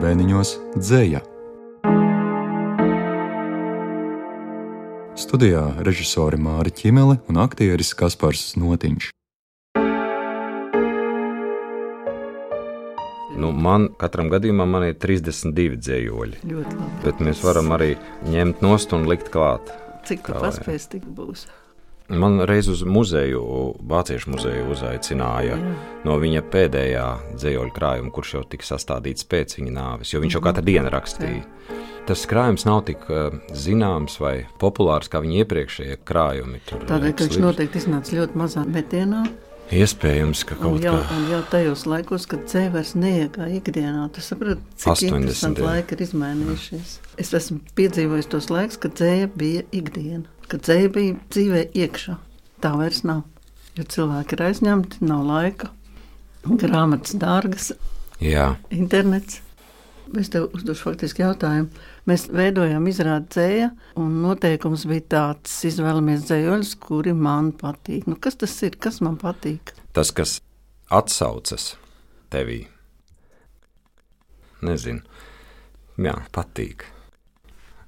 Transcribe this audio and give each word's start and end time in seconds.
Virbēniņos 0.00 0.50
dzēja. 0.80 1.18
Studijā 5.20 5.64
režisori 5.84 6.38
Māra 6.40 6.72
Čimele 6.72 7.18
un 7.28 7.40
aktieris 7.42 7.92
Kaspars 7.92 8.54
Notiņš. 8.56 9.10
Nu, 13.36 13.52
man 13.52 13.90
katram 14.00 14.32
gadījumam 14.32 14.72
man 14.72 14.88
ir 14.88 14.96
32 14.96 15.76
dzējoļi. 15.84 16.40
Ļoti 16.48 16.80
labi. 16.80 17.00
Bet 17.04 17.20
mēs 17.20 17.44
varam 17.44 17.68
arī 17.76 17.92
ņemt 18.32 18.64
nost 18.64 18.96
un 18.96 19.04
likt 19.10 19.28
klāt. 19.36 19.68
Cik 20.08 20.32
lai? 20.32 20.46
paspēs, 20.46 20.88
tik 20.96 21.04
būs. 21.12 21.44
Man 22.10 22.40
reiz 22.48 22.66
uz 22.70 22.82
muzeju, 22.82 23.42
Vāciešu 23.86 24.32
muzeju 24.32 24.70
uzaicināja 24.74 25.54
Jā. 25.54 25.74
no 26.06 26.16
viņa 26.18 26.42
pēdējā 26.50 27.04
dzējoļu 27.36 27.74
krājuma, 27.76 28.10
kurš 28.14 28.32
jau 28.34 28.42
tika 28.50 28.66
sastādīts 28.66 29.28
pēc 29.30 29.54
viņa 29.60 29.74
nāves, 29.76 30.10
jo 30.14 30.22
viņš 30.22 30.38
jau 30.38 30.42
katru 30.42 30.66
dienu 30.66 30.90
rakstīja. 30.90 31.44
Tas 32.08 32.24
krājums 32.26 32.66
nav 32.66 32.82
tik 32.88 33.04
uh, 33.12 33.36
zināms 33.54 34.16
vai 34.22 34.34
populārs 34.58 35.12
kā 35.12 35.20
viņa 35.22 35.44
iepriekšējie 35.44 36.00
krājumi. 36.08 36.64
Tādēļ, 36.72 37.14
viņš 37.20 37.38
noteikti 37.44 37.84
iznāca 37.84 38.18
ļoti 38.18 38.42
mazā 38.42 38.66
metienā. 38.66 39.22
Iespējams, 39.70 40.42
ka 40.48 40.56
kaut 40.58 40.80
kā 40.82 40.92
un 41.14 41.26
jau 41.30 41.40
tajos 41.52 41.84
laikos, 41.86 42.24
kad 42.30 42.42
dzēja 42.48 42.72
vairs 42.74 42.96
neiegāja 42.98 43.60
ikdienā, 43.60 44.08
tu 44.14 44.22
saproti, 44.24 44.64
cik 44.74 44.90
80. 44.96 45.20
interesanti 45.20 45.62
laiki 45.62 45.94
ir 45.94 46.02
izmainījušies. 46.08 46.94
Es 47.22 47.30
esmu 47.38 47.60
piedzīvojis 47.78 48.30
tos 48.32 48.50
laikus, 48.50 48.80
kad 48.82 48.96
dzēja 48.98 49.28
bija 49.38 49.62
ikdiena, 49.70 50.24
kad 50.50 50.66
dzēja 50.66 50.90
bija 50.96 51.20
dzīvē 51.30 51.62
iekšā. 51.84 52.16
Tā 52.60 52.74
vairs 52.80 53.04
nav, 53.06 53.22
jo 53.78 53.86
cilvēki 53.94 54.36
ir 54.36 54.44
aizņemti, 54.48 55.04
nav 55.06 55.22
laika, 55.28 55.70
grāmatas 56.50 57.14
dārgas, 57.22 57.70
Jā, 58.20 58.50
internets. 58.74 59.38
Es 60.18 60.32
tev 60.32 60.48
uzdošu 60.56 60.88
faktiski 60.88 61.22
jautājumu. 61.22 61.68
Mēs 62.10 62.24
veidojām 62.34 62.88
izrādi 62.90 63.30
dzēja, 63.30 63.68
un 64.00 64.16
noteikums 64.24 64.86
bija 64.90 65.04
tāds, 65.14 65.52
izvēlamies 65.68 66.24
dzējoļus, 66.26 66.72
kuri 66.82 67.14
man 67.14 67.52
patīk. 67.60 68.08
Nu, 68.10 68.18
kas 68.18 68.40
tas 68.40 68.56
ir? 68.66 68.74
Kas 68.82 68.98
man 69.04 69.20
patīk? 69.20 69.74
tas, 69.92 70.10
kas 70.14 70.38
atsaucas 70.90 71.74
tevī. 72.30 72.64
Nezinu, 74.60 75.02
jā, 76.00 76.16
patīk. 76.34 76.84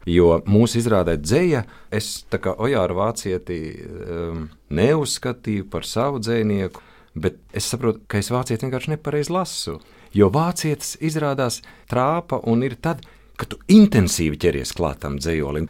Jo 0.09 0.41
mūsu 0.50 0.81
izrādē 0.81 1.15
dzēja, 1.20 1.62
es 1.95 2.25
tā 2.33 2.41
kā 2.43 2.56
Ojāra 2.59 2.97
vācieti 2.97 3.59
um, 3.77 4.48
neuzskatīju 4.75 5.69
par 5.70 5.87
savu 5.87 6.19
dzējnieku, 6.23 6.83
bet 7.14 7.38
es 7.52 7.68
saprotu, 7.68 8.02
ka 8.06 8.20
es 8.20 8.30
vācieti 8.32 8.66
vienkārši 8.66 8.94
nepareizi 8.94 9.32
lasu. 9.32 9.78
Jo 10.12 10.28
vācietis 10.32 10.96
izrādās 11.00 11.60
trāpa 11.91 12.41
un 12.48 12.64
ir 12.66 12.77
tad, 12.80 13.02
kad 13.36 13.52
tu 13.52 13.60
intensīvi 13.72 14.38
ķeries 14.41 14.74
klātam 14.77 15.19
dzējolim. 15.20 15.69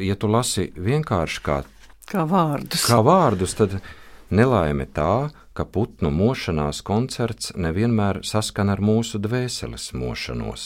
Ja 0.00 0.16
tu 0.16 0.30
lasi 0.30 0.70
vienkārši 0.76 1.44
kā 1.44 1.62
Kā 2.10 2.24
vārdus. 2.26 2.82
Kā 2.90 2.96
vārdus, 3.06 3.52
tad 3.54 3.76
nelaime 4.34 4.88
tā, 4.90 5.30
ka 5.54 5.62
putnu 5.62 6.10
mošanās 6.10 6.80
koncerts 6.82 7.52
nevienmēr 7.54 8.24
saskan 8.26 8.72
ar 8.72 8.82
mūsu 8.82 9.20
dvēseles 9.22 9.92
mošanos. 9.94 10.64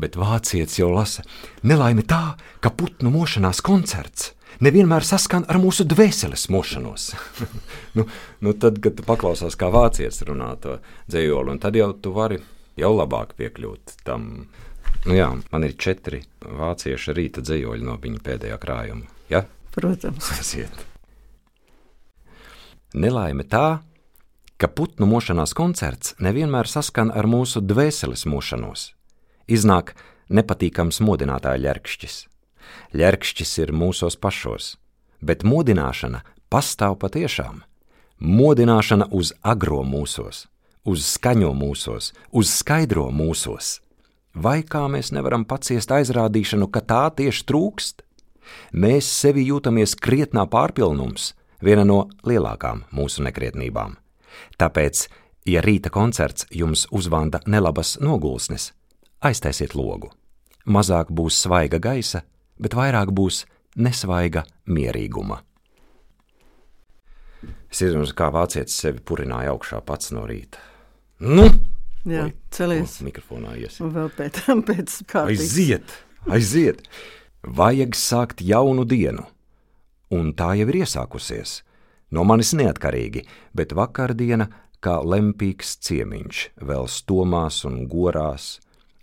Bet 0.00 0.18
vācietis 0.18 0.80
jau 0.80 0.88
lasa, 0.90 1.22
nelaime 1.62 2.02
tā, 2.02 2.34
ka 2.58 2.72
putnu 2.74 3.12
mošanās 3.14 3.62
koncerts 3.62 4.32
nevienmēr 4.64 5.06
saskan 5.06 5.46
ar 5.48 5.60
mūsu 5.62 5.86
dvēseles 5.88 6.48
mošanos. 6.52 7.10
nu, 7.96 8.06
nu 8.44 8.54
tad, 8.58 8.80
kad 8.82 8.98
tu 8.98 9.06
paklausās, 9.06 9.56
kā 9.58 9.70
vācietis 9.72 10.24
runā 10.28 10.52
to 10.62 10.78
dzējoli, 11.10 11.58
tad 11.62 11.78
jau 11.78 11.92
tu 11.94 12.14
vari 12.16 12.40
jau 12.80 12.92
labāk 12.96 13.36
piekļūt 13.38 14.00
tam. 14.06 14.48
Nu 15.06 15.16
jā, 15.16 15.30
man 15.52 15.64
ir 15.64 15.78
četri 15.80 16.24
vāciešu 16.44 17.14
rīta 17.16 17.44
dzējoļi 17.44 17.86
no 17.86 17.96
viņa 18.00 18.22
pēdējā 18.26 18.58
krājuma. 18.60 19.08
Ja? 19.32 19.44
Protams. 19.74 20.32
Aiziet. 20.36 20.86
Nelaime 22.90 23.46
tā, 23.46 23.80
ka 24.60 24.68
putnu 24.68 25.06
mošanās 25.08 25.54
koncerts 25.56 26.16
nevienmēr 26.20 26.68
saskan 26.68 27.12
ar 27.14 27.28
mūsu 27.30 27.62
dvēseles 27.64 28.26
mošanos. 28.28 28.90
Iznāk 29.50 29.94
nepatīkams 30.28 31.00
modinātāja 31.06 31.62
ģērkšķis. 31.64 32.16
Ģērkšķis 32.96 33.56
ir 33.62 33.72
mūsos 33.76 34.16
pašos, 34.20 34.76
bet 35.20 35.44
modināšana 35.46 36.22
pastāv 36.50 36.98
patiešām. 37.02 37.62
Modināšana 38.20 39.08
uz 39.16 39.32
agro 39.40 39.80
mūsos, 39.86 40.44
uz 40.84 41.06
skaņo 41.14 41.54
mūsos, 41.56 42.12
uz 42.36 42.52
skaidro 42.52 43.08
mūsos. 43.14 43.78
Vai 44.34 44.60
kā 44.62 44.84
mēs 44.92 45.10
nevaram 45.10 45.46
paciest 45.48 45.90
aizrādīšanu, 45.90 46.68
ka 46.70 46.82
tā 46.84 47.04
tieši 47.16 47.46
trūkst? 47.48 48.04
Mēs 48.72 49.08
sevi 49.08 49.46
jūtamies 49.48 49.96
krietnā 49.98 50.44
pārpilnums, 50.50 51.32
viena 51.62 51.86
no 51.86 52.04
lielākām 52.26 52.84
mūsu 52.94 53.24
nekrietnībām. 53.26 53.96
Tāpēc, 54.60 55.06
ja 55.50 55.62
rīta 55.64 55.90
koncerts 55.90 56.46
jums 56.50 56.86
uzvanda 56.92 57.40
nelabas 57.46 57.96
nogulsnes, 58.00 58.70
aiztaisiet 59.20 59.74
logu. 59.74 60.12
Mazāk 60.66 61.10
būs 61.10 61.40
svaiga 61.40 61.80
gaisa, 61.82 62.22
bet 62.60 62.76
vairāk 62.76 63.12
būs 63.16 63.44
nesvaiga 63.80 64.44
mierīguma. 64.70 65.40
Es 67.70 67.80
iedomājos, 67.86 68.12
kā 68.18 68.28
vācietis 68.34 68.76
sevi 68.82 69.00
purināja 69.06 69.52
augšā 69.54 69.80
pats 69.86 70.10
no 70.12 70.24
rīta. 70.28 70.58
Nu, 71.22 71.46
Jā, 72.08 72.24
Oi, 72.24 72.32
celies. 72.48 72.94
o, 73.00 73.04
Mikrofonā 73.04 73.56
iesim. 73.60 73.84
Un 73.86 73.92
vēl 73.92 74.08
pēc 74.16 74.38
tam, 74.46 74.62
pēc 74.64 74.94
kārtas. 75.04 75.42
Aiziet, 75.44 75.92
aiziet! 76.32 76.80
Vajag 77.44 77.96
sākt 77.96 78.40
jaunu 78.44 78.86
dienu, 78.88 79.26
un 80.12 80.32
tā 80.36 80.54
jau 80.58 80.66
ir 80.72 80.78
iesākusies. 80.82 81.60
No 82.12 82.24
manis 82.24 82.54
neatkarīgi, 82.56 83.22
bet 83.56 83.72
vakardiena 83.76 84.48
kā 84.84 84.96
lempīgs 85.04 85.76
ciemiņš, 85.84 86.40
vēl 86.64 86.88
stomās 86.88 87.62
un 87.68 87.84
gorās, 87.88 88.58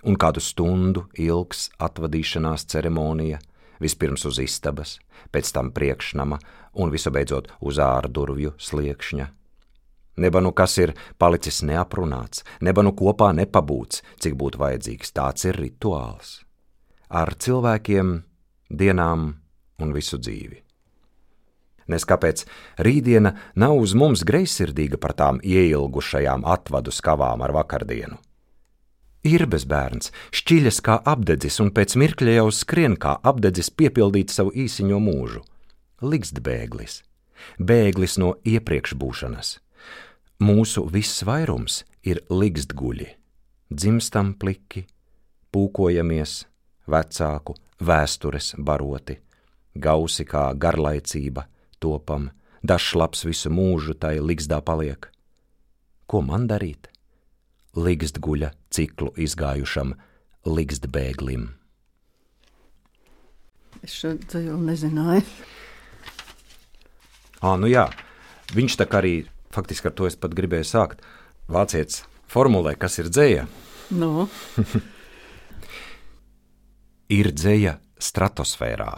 un 0.06 0.18
kādu 0.18 0.41
stundu 0.41 1.06
ilgs 1.22 1.68
atvadīšanās 1.81 2.66
ceremonija, 2.74 3.39
vispirms 3.84 4.26
uz 4.30 4.40
istabas, 4.44 4.98
pēc 5.32 5.52
tam 5.56 5.72
priekšnama 5.76 6.40
un 6.78 6.94
visbeidzot 6.94 7.52
uz 7.60 7.80
ārdurvju 7.82 8.56
sliekšņa. 8.58 9.28
Neba 10.18 10.42
nu 10.42 10.52
kas 10.52 10.78
ir 10.82 10.96
palicis 11.22 11.62
neaprunāts, 11.62 12.42
neba 12.62 12.82
nu 12.82 12.94
kopā 12.98 13.30
nepabūts, 13.38 14.02
cik 14.18 14.34
būtu 14.38 14.62
vajadzīgs, 14.64 15.14
tāds 15.14 15.46
ir 15.46 15.60
rituāls. 15.62 16.40
Ar 17.08 17.36
cilvēkiem, 17.38 18.16
dienām 18.70 19.28
un 19.78 19.94
visu 19.94 20.18
dzīvi. 20.18 20.64
Nes 21.88 22.04
kāpēc 22.04 22.44
rītdiena 22.84 23.32
nav 23.56 23.78
uz 23.80 23.94
mums 23.96 24.26
greizsirdīga 24.28 25.00
par 25.00 25.14
tām 25.16 25.38
ieilgušajām 25.40 26.44
atvadu 26.44 26.92
skavām 26.92 27.46
ar 27.46 27.54
vakardienu. 27.56 28.18
Ir 29.26 29.48
bez 29.50 29.66
bērns, 29.66 30.12
šķiļas 30.36 30.80
kā 30.86 31.00
apdedzis, 31.02 31.58
un 31.64 31.72
pēc 31.74 31.96
mirkļa 31.98 32.38
jau 32.38 32.50
skrien 32.54 32.96
kā 33.02 33.18
apdedzis 33.26 33.72
piepildīt 33.74 34.30
savu 34.32 34.54
īsiņo 34.54 35.00
mūžu. 35.02 35.42
Likst 36.06 36.44
bēglis, 36.46 37.02
bēglis 37.58 38.18
no 38.22 38.36
iepriekšbūšanas. 38.46 39.58
Mūsu 40.38 40.84
viss 40.94 41.24
vairums 41.26 41.82
ir 42.06 42.22
likstguļi, 42.30 43.08
dzimstam 43.74 44.36
pliki, 44.38 44.86
pūkojamies, 45.50 46.44
vecāku, 46.86 47.56
vēstures 47.82 48.54
baroti, 48.62 49.18
gausi 49.74 50.28
kā 50.30 50.52
garlaicība, 50.54 51.48
topam, 51.82 52.30
dažs 52.62 52.94
labs 52.94 53.26
visu 53.26 53.50
mūžu 53.50 53.98
tai 53.98 54.20
likstā 54.22 54.62
paliek. 54.62 55.10
Ko 56.06 56.22
man 56.22 56.46
darīt? 56.48 56.92
Likst 57.77 58.18
guļa 58.24 58.51
ciklu 58.74 59.12
izgājušam, 59.21 59.94
likst 60.50 60.88
bēglim. 60.89 61.51
Es 63.85 63.94
šo 63.94 64.15
dzīvu 64.18 64.57
nezināju. 64.65 65.24
Ā, 67.45 67.53
nu 67.62 67.69
jā, 67.69 67.85
viņš 68.57 68.79
tā 68.81 68.88
kā 68.89 69.03
arī, 69.03 69.15
faktiski 69.53 69.91
ar 69.91 69.97
to 70.00 70.09
es 70.09 70.18
pat 70.18 70.33
gribēju 70.33 70.65
sākt. 70.65 71.06
Vācietis 71.47 72.01
formulē, 72.27 72.74
kas 72.79 72.97
ir 72.97 73.12
dzēja. 73.13 73.45
Nu, 73.94 74.25
Ir 77.07 77.29
dzēja 77.31 77.77
stratosfērā, 78.03 78.89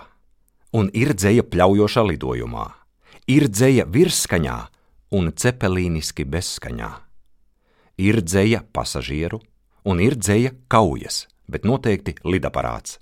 un 0.73 0.87
ir 0.97 1.11
dzēja 1.13 1.43
pļaujošā 1.45 2.01
lidojumā, 2.07 2.63
ir 3.29 3.45
dzēja 3.53 3.85
virsskaņā 3.85 4.55
un 5.13 5.29
cepelīniski 5.29 6.25
bezskaņā. 6.25 6.89
Ir 7.99 8.21
dzēja 8.23 8.61
pasažieru, 8.71 9.41
un 9.83 9.99
ir 9.99 10.15
dzēja 10.15 10.53
kaujas, 10.71 11.25
bet 11.51 11.65
noteikti 11.67 12.13
lidaparāts. 12.23 12.95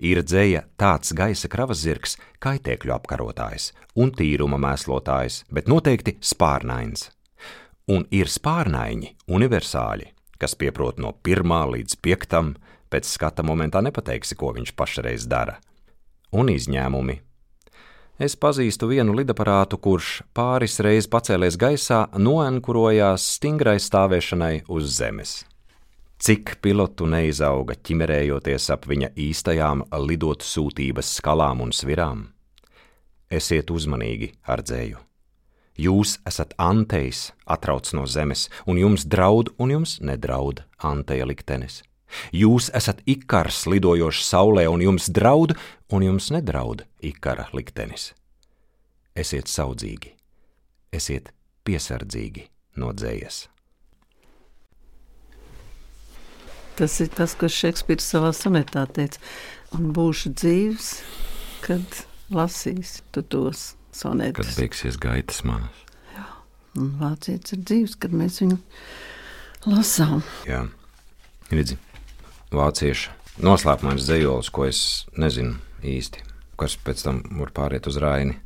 Ir 0.00 0.22
dzēja 0.24 0.64
tāds 0.80 1.12
gaisa 1.12 1.50
kravas 1.52 1.82
zirgs, 1.84 2.16
kaitēkļu 2.40 2.94
apkarotājs 2.96 3.70
un 4.00 4.14
tīruma 4.16 4.56
mēslotājs, 4.62 5.44
bet 5.52 5.68
noteikti 5.68 6.16
spārnains. 6.24 7.10
Un 7.90 8.06
ir 8.14 8.32
spārnaiņi, 8.32 9.12
universāļi, 9.28 10.08
kas 10.40 10.56
pieprot 10.56 10.96
no 11.02 11.12
pirmā 11.12 11.66
līdz 11.74 12.00
piektam, 12.00 12.54
pēc 12.90 13.12
skata 13.12 13.44
momentā 13.46 13.82
nepateiksi, 13.84 14.38
ko 14.40 14.54
viņš 14.56 14.72
pašreiz 14.78 15.28
dara. 15.28 15.58
Un 16.32 16.48
izņēmumi. 16.48 17.20
Es 18.20 18.34
pazīstu 18.36 18.84
vienu 18.90 19.14
lidaparātu, 19.16 19.78
kurš 19.80 20.18
pāris 20.36 20.74
reizes 20.84 21.06
pacēlies 21.08 21.56
gaisā, 21.56 22.02
noenkurojās 22.20 23.24
stingrai 23.38 23.78
stāvēšanai 23.80 24.66
uz 24.68 24.90
zemes. 24.98 25.32
Cik 26.20 26.58
pilotu 26.60 27.08
neizauga 27.08 27.78
ķimerējoties 27.80 28.68
ap 28.76 28.84
viņa 28.92 29.14
īstajām 29.16 29.86
lidot 30.04 30.44
sūtības 30.44 31.14
skalām 31.16 31.64
un 31.64 31.72
svirām? 31.72 32.26
Esiet 33.32 33.72
uzmanīgi 33.72 34.34
ar 34.44 34.60
dzēju. 34.68 35.00
Jūs 35.80 36.18
esat 36.28 36.52
antejs, 36.60 37.30
atrauc 37.48 37.88
no 37.96 38.04
zemes, 38.04 38.50
un 38.68 38.76
jums 38.76 39.08
draud 39.08 39.48
un 39.56 39.72
jums 39.78 39.96
nedraud 40.04 40.60
anteja 40.76 41.24
liktenis. 41.24 41.80
Jūs 42.34 42.70
esat 42.76 43.02
ikars, 43.06 43.64
lidojošs 43.70 44.24
saulē, 44.32 44.66
un 44.70 44.82
jums 44.84 45.10
draud, 45.14 45.54
un 45.92 46.06
jums 46.06 46.30
nedraud 46.34 46.84
ikara 47.04 47.48
liktenis. 47.56 48.10
Esiet 49.18 49.50
saudzīgi, 49.50 50.14
esiet 50.94 51.32
piesardzīgi 51.66 52.46
no 52.80 52.92
dzējas. 52.96 53.46
Tas 56.80 56.94
ir 57.04 57.10
tas, 57.12 57.34
ko 57.36 57.50
Šekspīrs 57.50 58.06
savā 58.14 58.30
sonetā 58.32 58.86
teica. 58.88 59.20
Un 59.76 59.90
būšu 59.94 60.32
dzīves, 60.40 60.86
kad 61.62 61.98
lasīs 62.32 63.00
tu 63.12 63.22
tos 63.22 63.74
sonetus. 63.92 64.48
Kad 64.48 64.62
beigsies 64.62 64.96
gaitas 65.00 65.42
manas. 65.44 65.84
Un 66.78 66.94
vācietis 67.00 67.56
ir 67.56 67.62
dzīves, 67.66 67.98
kad 68.00 68.14
mēs 68.14 68.40
viņu 68.40 68.56
lasām. 69.68 70.22
Jā, 70.48 70.62
redzi, 71.50 71.76
vāciešu 72.54 73.14
noslēpumains 73.44 74.04
dzējols, 74.04 74.50
ko 74.52 74.66
es 74.68 75.06
nezinu 75.16 75.56
īsti, 75.86 76.22
kas 76.60 76.76
pēc 76.76 77.04
tam 77.06 77.22
var 77.38 77.52
pāriet 77.56 77.88
uz 77.90 77.98
Raini. 78.02 78.36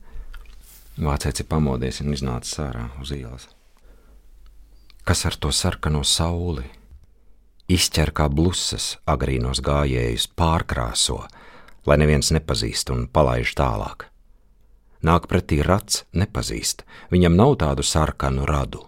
Vācietis 0.94 1.42
ir 1.42 1.50
pamodies 1.50 2.00
un 2.04 2.14
iznācis 2.14 2.60
ārā 2.62 2.86
uz 3.02 3.10
ielas. 3.16 3.48
Kas 5.04 5.24
ar 5.26 5.34
to 5.36 5.50
sarkano 5.52 6.04
sauli? 6.06 6.64
Izķer 7.68 8.12
kā 8.14 8.28
blusas 8.28 8.94
agrīnos 9.08 9.62
gājējus, 9.64 10.28
pārkrāso, 10.36 11.24
lai 11.88 11.98
neviens 12.00 12.30
nepazīst 12.36 12.92
un 12.94 13.06
palaiž 13.08 13.56
tālāk. 13.58 14.06
Nāk 15.04 15.26
pretī 15.28 15.58
rats, 15.64 16.04
nepazīst, 16.16 16.84
viņam 17.12 17.36
nav 17.36 17.58
tādu 17.60 17.84
sarkanu 17.84 18.46
radu. 18.48 18.86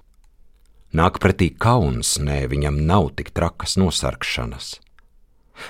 Nāk 0.96 1.19
pretī 1.20 1.50
kauns, 1.52 2.14
nē, 2.16 2.46
viņam 2.48 2.78
nav 2.88 3.10
tik 3.19 3.34
trakas 3.36 3.76
nosarkšanas. 3.76 4.76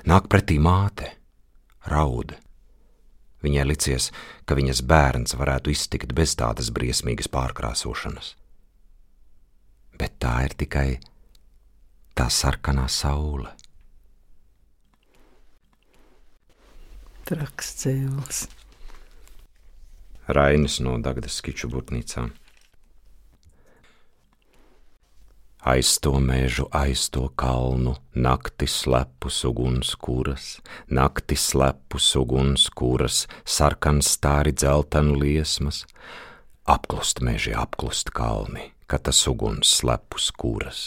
Nāk 0.08 0.28
pretī 0.32 0.58
māte, 0.62 1.12
raud. 1.90 2.36
Viņai 3.44 3.66
licies, 3.68 4.10
ka 4.48 4.56
viņas 4.58 4.82
bērns 4.88 5.36
varētu 5.38 5.70
iztikt 5.70 6.14
bez 6.16 6.34
tādas 6.38 6.72
briesmīgas 6.74 7.28
pārkrāsošanas. 7.30 8.34
Bet 9.96 10.16
tā 10.22 10.34
ir 10.48 10.56
tikai 10.58 10.88
tā 12.16 12.26
sarkanā 12.32 12.88
saule. 12.92 13.52
Traks 17.26 17.72
cēlis. 17.82 18.46
Rainis 20.26 20.80
no 20.82 20.96
Dagdas 21.02 21.38
skiču 21.40 21.70
būtnīcām. 21.70 22.32
Aiz 25.66 25.96
to 25.98 26.20
mežu, 26.22 26.68
aiz 26.70 27.08
to 27.10 27.24
kalnu, 27.34 27.96
naktis 28.14 28.70
slepus 28.84 29.40
ugunskuras, 29.48 30.60
naktis 30.86 31.48
slepus 31.50 32.06
ugunskuras, 32.14 33.24
sarkans 33.42 34.12
stāri 34.14 34.54
dzeltenu 34.54 35.16
liesmas, 35.18 35.82
apklust 36.70 37.18
meži, 37.18 37.50
apklust 37.50 38.14
kalni, 38.14 38.70
kad 38.86 39.08
tas 39.10 39.24
uguns 39.26 39.74
slepus 39.80 40.30
kuras, 40.30 40.84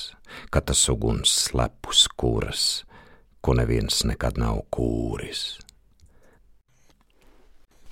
kad 0.47 0.71
tas 0.71 0.87
uguns 0.87 1.27
slepus 1.27 2.07
kuras, 2.15 2.65
ko 3.43 3.59
neviens 3.59 4.05
nekad 4.07 4.39
nav 4.39 4.63
kūris. 4.71 5.57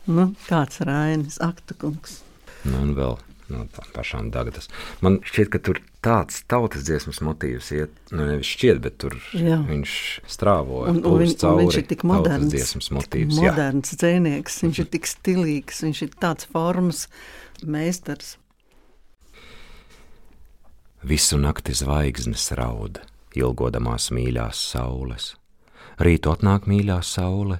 Nu, 0.07 0.31
kāds 0.47 0.79
rainis, 0.87 1.35
aktu 1.43 1.75
kungs. 1.83 2.21
Nu, 2.63 2.79
un 2.79 2.95
vēl 2.95 3.19
no 3.51 3.65
tām 3.75 3.91
pašām 3.95 4.31
dagdas. 4.31 4.71
Man 5.03 5.19
šķiet, 5.27 5.51
ka 5.51 5.59
tur 5.63 5.83
tāds 6.07 6.39
tautas 6.47 6.85
dziesmas 6.87 7.19
motīvs 7.25 7.69
iet, 7.75 7.95
nu 8.15 8.23
nevis 8.29 8.47
šķiet, 8.55 8.79
bet 8.83 8.97
tur 9.03 9.17
Jā. 9.35 9.59
viņš 9.67 9.93
strāvo. 10.31 10.85
Un, 10.87 11.01
un, 11.03 11.19
viņ, 11.21 11.33
un 11.49 11.61
viņš 11.61 11.79
ir 11.81 11.87
tik 11.89 12.05
moderns, 12.07 12.51
dziesmas 12.53 12.89
motīvs. 12.95 13.41
Jā. 13.43 13.51
moderns 13.51 13.95
dzēnieks, 13.99 14.61
viņš 14.63 14.81
ir 14.83 14.89
tik 14.95 15.09
stilīgs, 15.11 15.83
viņš 15.83 16.03
ir 16.07 16.17
tāds 16.23 16.47
formas 16.51 17.05
meistars. 17.63 18.37
Visu 21.07 21.37
nakti 21.39 21.75
zvaigznes 21.77 22.49
rauda, 22.57 23.03
ilgodamās 23.37 24.09
mīļās 24.15 24.63
saules. 24.73 25.33
Rītu 26.01 26.33
atnāk 26.33 26.67
mīļā 26.69 27.01
saule, 27.05 27.59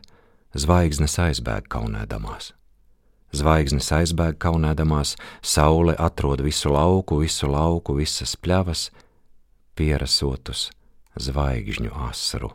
zvaigznes 0.58 1.20
aizbēg 1.22 1.70
kaunēdamās. 1.74 2.57
Zvaigznes 3.38 3.90
aizbēg 3.94 4.38
kaunēdamās, 4.42 5.16
saule 5.46 5.96
atrod 6.00 6.42
visu 6.46 6.72
lauku, 6.74 7.20
visu 7.22 7.50
lauku, 7.52 7.96
visas 8.00 8.36
pļavas, 8.36 8.88
pierasotus 9.78 10.70
zvaigžņu 11.18 11.92
asru. 12.10 12.52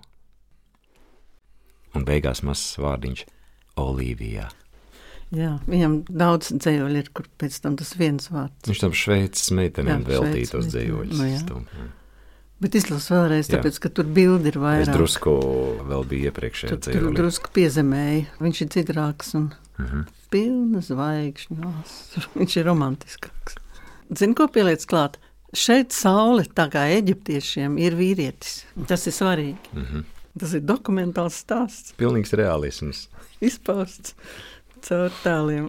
Un 1.94 2.04
beigās 2.08 2.40
mazs 2.46 2.76
vārdiņš- 2.80 3.24
Olīvijā. 3.84 4.48
Jā, 5.32 5.54
viņam 5.64 5.94
daudz 6.12 6.50
dzējoļu 6.60 6.98
ir, 7.00 7.06
kur 7.16 7.24
pēc 7.40 7.54
tam 7.64 7.76
tas 7.80 7.94
viens 7.96 8.28
vārds. 8.28 8.68
Viņš 8.68 8.80
tam 8.84 8.92
šveicis 8.92 9.50
meitenēm 9.56 10.02
veltītos 10.04 10.66
meitenēm, 10.68 11.16
nu 11.16 11.24
jā. 11.30 11.38
jā. 11.40 11.86
Bet 12.62 12.74
izlas 12.78 13.08
vēlreiz, 13.10 13.48
Jā. 13.48 13.56
tāpēc, 13.58 13.78
ka 13.82 13.88
tur 13.88 14.04
bildi 14.04 14.52
ir 14.52 14.56
Es 14.58 14.62
vairāk. 14.62 14.92
drusku 14.94 15.32
vēl 15.88 16.04
biju 16.06 16.28
iepriekšējā 16.30 16.68
Tur, 16.68 16.78
tur 16.78 16.92
dzējolī. 16.92 17.14
drusku 17.16 17.50
piezemēja. 17.56 18.26
Viņš 18.44 18.60
ir 18.62 18.68
dziļāks 18.76 19.34
un 19.34 19.48
Mhm. 19.78 20.04
Pilna 20.32 20.80
zvaigžņu. 20.84 21.74
Viņš 22.38 22.56
ir 22.60 22.66
romantiskāks. 22.70 23.58
Zini, 24.12 24.36
ko 24.36 24.48
pieliec 24.52 24.84
klāt? 24.88 25.18
Šeit 25.52 25.92
saule, 25.92 26.46
tā 26.56 26.64
kā 26.72 26.86
eģiptiešiem, 26.96 27.76
ir 27.80 27.96
vīrietis. 27.98 28.62
Tas 28.88 29.04
ir 29.08 29.16
svarīgi. 29.16 29.72
Mhm. 29.76 30.04
Tas 30.40 30.54
ir 30.56 30.62
dokumentāls 30.64 31.36
stāsts, 31.42 31.92
Pilnīgs 32.00 32.32
realisms. 32.40 33.02
izpausts 33.44 34.14
caur 34.80 35.12
tēliem. 35.20 35.66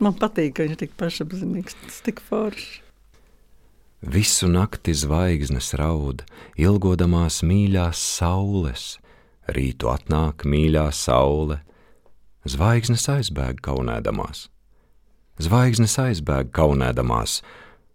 Man 0.00 0.14
patīk, 0.16 0.54
ka 0.56 0.64
viņš 0.64 0.72
ir 0.72 0.78
tik 0.80 0.94
pašapziņīgs, 0.96 1.74
tas 1.84 1.98
tik 2.06 2.22
forši. 2.24 2.78
Visu 4.00 4.48
nakti 4.48 4.94
zvaigznes 4.96 5.74
raud, 5.76 6.22
ilgodamās 6.56 7.42
mīļās 7.44 8.00
saules, 8.16 8.94
rītu 9.52 9.90
atnāk 9.92 10.46
mīļā 10.48 10.86
saule. 10.96 11.60
Zvaigznes 12.48 13.02
aizbēg 13.12 13.58
kaunēdamās, 13.60 14.46
zvaigznes 15.44 15.98
aizbēg 16.00 16.48
kaunēdamās, 16.56 17.42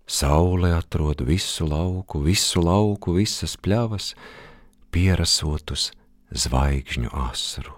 saule 0.05 0.69
atrod 0.77 1.23
visu 1.25 1.65
lauku, 1.65 2.21
visu 2.21 2.61
lauku, 2.61 3.15
visas 3.17 3.55
pļavas, 3.57 4.11
pierasotus 4.93 5.87
zvaigžņu 6.29 7.09
asru. 7.25 7.73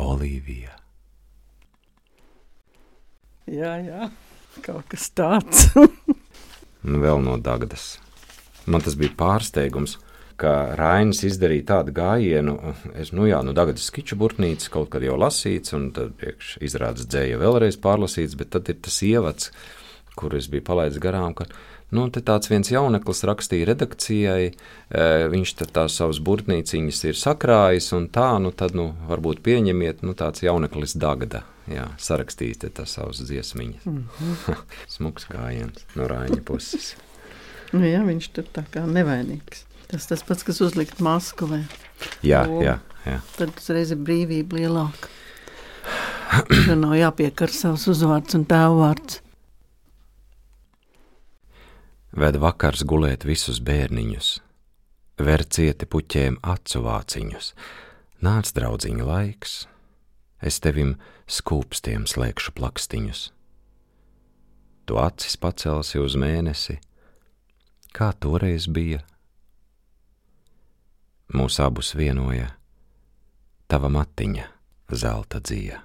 Olīvija. 0.00 0.76
Jā, 3.48 3.72
jā, 3.80 4.10
kaut 4.60 4.92
kas 4.92 5.08
tāds. 5.16 5.70
un 5.72 7.00
vēl 7.04 7.24
no 7.24 7.40
Dagdas. 7.40 7.94
Man 8.68 8.84
tas 8.84 8.92
bija 9.00 9.16
pārsteigums, 9.16 9.96
ka 10.40 10.52
Rainis 10.78 11.22
izdarīja 11.28 11.66
tādu 11.74 11.94
gājienu. 11.96 12.56
Es, 12.98 13.12
nu 13.16 13.28
jā, 13.28 13.42
nu 13.44 13.54
Dagdas 13.56 13.88
skiču 13.90 14.18
burtnīca 14.20 14.72
kaut 14.72 14.92
kad 14.94 15.04
jau 15.04 15.18
lasīts, 15.20 15.74
un 15.76 15.90
tad 15.96 16.14
priekš 16.20 16.56
izrādes 16.64 17.08
dzēja 17.10 17.40
vēlreiz 17.40 17.78
pārlasīts, 17.82 18.38
bet 18.40 18.54
tad 18.56 18.70
ir 18.72 18.80
tas 18.80 19.00
ievads, 19.06 19.50
kur 20.16 20.34
es 20.36 20.48
biju 20.52 20.64
palaidis 20.66 21.00
garām, 21.02 21.36
ka 21.36 21.46
nu, 21.96 22.06
te 22.12 22.22
tāds 22.24 22.50
viens 22.50 22.70
jauneklis 22.70 23.22
rakstīja 23.28 23.68
redakcijai, 23.70 24.50
e, 24.50 25.06
viņš 25.32 25.54
tad 25.60 25.72
tās 25.76 25.98
savas 26.00 26.20
burtnīciņas 26.24 27.04
ir 27.10 27.20
sakrājis, 27.20 27.90
un 27.98 28.08
tā, 28.12 28.32
nu 28.42 28.52
tad, 28.56 28.76
nu, 28.78 28.90
varbūt 29.10 29.42
pieņemiet, 29.46 30.04
nu 30.06 30.16
tāds 30.18 30.44
jauneklis 30.46 30.96
Dagda, 31.00 31.44
jā, 31.70 31.88
sarakstīt 32.00 32.62
te 32.64 32.72
tās 32.80 32.96
savas 32.98 33.22
dziesmiņas. 33.26 33.88
Mm 33.88 34.04
-hmm. 34.18 34.66
Smuks 34.96 35.28
gājiens 35.30 35.84
no 35.96 36.08
Raiņa 36.08 36.44
puses. 36.44 36.94
nu, 37.72 37.84
jā, 37.84 38.04
viņš 38.06 38.32
tur 38.32 38.46
tā 38.54 38.64
kā 38.70 38.86
nevainīgs. 38.86 39.69
Tas 39.90 40.06
tas 40.06 40.22
pats, 40.26 40.44
kas 40.46 40.60
uzlikt 40.62 41.00
masku, 41.02 41.48
vai 41.50 41.64
Jā, 42.24 42.44
O. 42.48 42.60
jā, 42.62 42.76
jā. 43.06 43.16
tad 43.36 43.50
uzreiz 43.58 43.90
ir 43.90 43.98
brīvība 44.06 44.60
lielāka. 44.60 45.10
Tur 46.46 46.76
nav 46.78 46.94
jāpiekar 46.94 47.50
savs 47.50 47.88
uzvārds 47.90 48.36
un 48.38 48.44
tēvvārds. 48.46 49.18
ved 52.20 52.36
vakars 52.42 52.82
gulēt 52.90 53.22
visus 53.24 53.60
bērniņus, 53.62 54.28
ver 55.22 55.44
cieti 55.46 55.86
puķiem 55.86 56.38
acu 56.42 56.82
vāciņus, 56.82 57.52
nāc 58.26 58.50
draudziņa 58.56 59.04
laiks, 59.06 59.52
es 60.42 60.58
tevim 60.60 60.96
skūpstiem 61.30 62.06
slēgšu 62.10 62.52
plakstiņus. 62.58 63.20
Tu 64.90 64.98
acis 64.98 65.36
pacelsi 65.38 66.00
uz 66.02 66.16
mēnesi, 66.18 66.80
kā 67.94 68.10
toreiz 68.18 68.66
bija. 68.66 69.04
Mūs 71.30 71.60
abus 71.62 71.92
vienoja 71.94 72.48
tava 73.70 73.86
matiņa, 73.92 74.48
zelta 74.90 75.38
dzīja. 75.38 75.78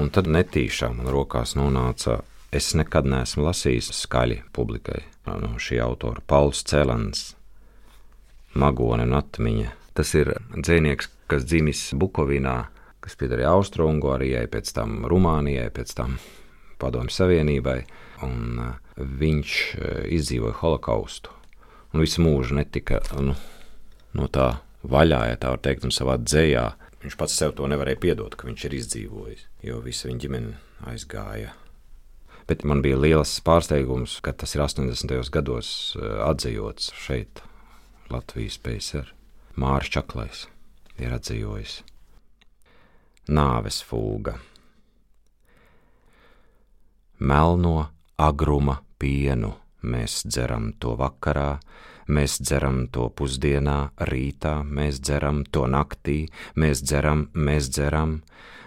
Un 0.00 0.10
tad 0.10 0.26
netīšām 0.30 0.98
man 0.98 1.10
rokās 1.14 1.54
nonāca, 1.58 2.20
es 2.50 2.72
nekad 2.74 3.06
neesmu 3.06 3.46
lasījis 3.46 3.92
skaļi 4.00 4.40
publikai 4.56 5.04
no 5.26 5.52
šī 5.62 5.78
autora 5.84 6.22
Pauls 6.26 6.64
Celans, 6.66 7.36
Magone 8.58 9.06
un 9.06 9.14
atmiņa. 9.14 9.70
Tas 9.94 10.10
ir 10.18 10.32
dzēnieks, 10.56 11.06
kas 11.30 11.46
dzimis 11.46 11.84
Bukovinā, 11.94 12.56
kas 12.98 13.14
piederēja 13.18 13.54
Austro-Ungārijai, 13.54 14.48
pēc 14.50 14.74
tam 14.74 15.04
Rumānijai, 15.10 15.68
pēc 15.74 15.94
tam 15.94 16.18
Padomju 16.82 17.14
Savienībai, 17.14 17.78
un 18.26 18.58
uh, 18.58 18.89
viņš 19.04 19.54
uh, 19.78 20.02
izdzīvoja 20.16 20.58
holokaustu. 20.60 21.32
Un 21.90 22.04
visu 22.04 22.22
mūžu 22.22 22.54
netika 22.58 23.00
nu, 23.18 23.34
no 24.14 24.28
tā 24.30 24.60
vaļā, 24.86 25.24
ja 25.32 25.38
tā 25.40 25.54
var 25.54 25.62
teikt, 25.64 25.86
un 25.86 25.94
savā 25.94 26.18
dzējā. 26.22 26.68
Viņš 27.00 27.16
pats 27.16 27.34
sev 27.40 27.54
to 27.56 27.66
nevarēja 27.70 28.00
piedot, 28.00 28.36
ka 28.36 28.46
viņš 28.48 28.66
ir 28.68 28.76
izdzīvojis, 28.76 29.46
jo 29.64 29.80
visa 29.84 30.10
viņa 30.10 30.22
ģimene 30.24 30.52
aizgāja. 30.92 31.54
Bet 32.50 32.64
man 32.66 32.82
bija 32.84 32.98
liels 32.98 33.32
pārsteigums, 33.46 34.18
ka 34.24 34.34
tas 34.36 34.54
ir 34.56 34.64
80. 34.66 35.16
gados 35.32 35.96
uh, 35.96 36.20
atzīvots 36.28 36.92
šeit, 36.98 37.42
Latvijas 38.10 38.58
PSR. 38.60 39.14
Mārcis 39.60 39.96
Čaklais 39.96 40.44
ir 41.00 41.14
atzīvojis. 41.14 41.80
Nāves 43.30 43.80
fūga 43.86 44.38
melno 47.20 47.88
agruma 48.16 48.76
pienu. 49.00 49.54
Mēs 49.80 50.20
dzeram 50.28 50.74
to 50.76 50.92
vakarā, 51.00 51.56
mēs 52.10 52.36
dzeram 52.42 52.84
to 52.92 53.08
pusdienā, 53.16 53.78
rītā, 54.10 54.60
mēs 54.64 55.00
dzeram 55.00 55.44
to 55.48 55.64
naktī, 55.72 56.26
mēs 56.60 56.82
dzeram, 56.84 57.30
mēs 57.32 57.70
dzeram, 57.72 58.18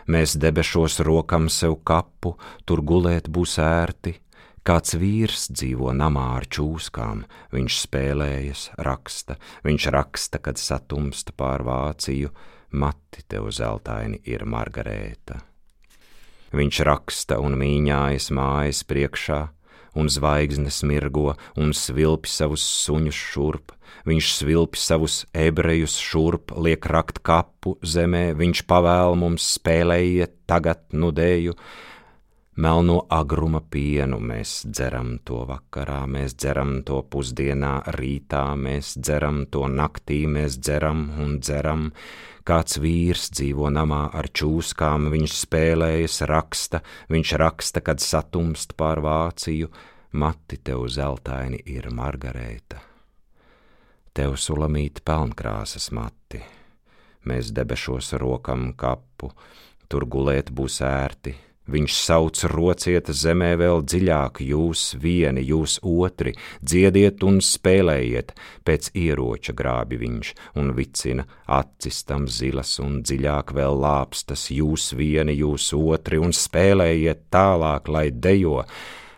mēs 0.10 0.34
debešos 0.42 1.04
rokam 1.06 1.50
sev 1.54 1.78
kapu, 1.86 2.34
tur 2.66 2.82
gulēt 2.82 3.30
būs 3.30 3.60
ērti. 3.62 4.18
Kāds 4.64 4.96
vīrs 4.96 5.50
dzīvo 5.52 5.92
namā 5.92 6.30
ar 6.38 6.46
čūskām, 6.48 7.26
viņš 7.52 7.80
spēlējas, 7.84 8.62
raksta, 8.80 9.36
viņš 9.68 9.88
raksta, 9.92 10.40
kad 10.40 10.58
satumst 10.58 11.34
pār 11.36 11.66
Vāciju, 11.68 12.32
mati 12.72 13.26
tev 13.28 13.50
zeltaini 13.52 14.22
ir 14.24 14.48
Margarēta. 14.48 15.42
Viņš 16.56 16.80
raksta 16.88 17.42
un 17.44 17.58
mīņājas 17.60 18.30
mājas 18.32 18.84
priekšā, 18.88 19.42
un 19.96 20.10
zvaigznes 20.10 20.82
mirgo 20.88 21.34
un 21.60 21.74
svilpi 21.78 22.30
savus 22.30 22.66
suņus 22.84 23.22
šurp. 23.32 23.74
Viņš 24.10 24.30
svilpi 24.36 24.80
savus 24.82 25.22
ebrejus 25.38 25.96
šurp, 26.02 26.52
liek 26.60 26.86
rakt 26.92 27.22
kapu 27.24 27.78
zemē, 27.86 28.34
viņš 28.36 28.66
pavēl 28.68 29.16
mums 29.20 29.46
spēlējiet 29.56 30.36
tagad 30.50 30.84
nudēju. 30.92 31.56
Melno 32.54 33.00
agruma 33.10 33.64
pienu 33.66 34.20
mēs 34.22 34.60
dzeram 34.70 35.16
to 35.26 35.40
vakarā, 35.50 36.04
mēs 36.06 36.36
dzeram 36.38 36.84
to 36.86 37.00
pusdienā, 37.10 37.80
rītā, 37.96 38.44
mēs 38.54 38.92
dzeram 39.00 39.48
to 39.50 39.66
naktī, 39.66 40.20
mēs 40.30 40.60
dzeram 40.62 41.08
un 41.24 41.40
dzeram. 41.42 41.88
Kāds 42.46 42.78
vīrs 42.78 43.32
dzīvo 43.34 43.72
namā 43.74 44.04
ar 44.14 44.30
čūskām, 44.30 45.08
viņš 45.10 45.34
spēlējas, 45.40 46.18
raksta, 46.30 46.84
viņš 47.10 47.32
raksta, 47.42 47.82
kad 47.82 48.04
satumst 48.06 48.76
pār 48.78 49.02
Vāciju, 49.02 49.72
mati 50.14 50.60
tev 50.62 50.86
zeltaini 50.94 51.58
ir 51.74 51.88
Margarēta. 51.90 52.84
Tev 54.14 54.36
sulamīt 54.38 55.02
pelnkrāsas 55.02 55.90
mati, 55.90 56.44
mēs 57.26 57.50
debešos 57.50 58.14
rokam 58.22 58.76
kapu, 58.78 59.32
tur 59.90 60.06
gulēt 60.06 60.54
būs 60.54 60.78
ērti, 60.86 61.34
Viņš 61.64 61.94
sauc 61.96 62.42
rociet 62.52 63.08
zemē 63.16 63.54
vēl 63.62 63.86
dziļāk, 63.88 64.42
jūs 64.44 64.82
vieni, 65.00 65.46
jūs 65.48 65.78
otri, 65.88 66.34
dziediet 66.60 67.24
un 67.24 67.40
spēlējiet, 67.40 68.34
pēc 68.68 68.90
ieroča 69.00 69.56
grābi 69.56 70.02
viņš 70.02 70.34
un 70.60 70.74
vicina 70.76 71.24
acis 71.48 72.02
tam 72.10 72.28
zilas 72.28 72.76
un 72.84 73.00
dziļāk 73.08 73.56
vēl 73.56 73.80
lāpstas, 73.80 74.50
jūs 74.52 74.92
vieni, 75.00 75.38
jūs 75.40 75.70
otri 75.78 76.20
un 76.20 76.36
spēlējiet 76.36 77.30
tālāk, 77.32 77.88
lai 77.88 78.10
dejo. 78.12 78.66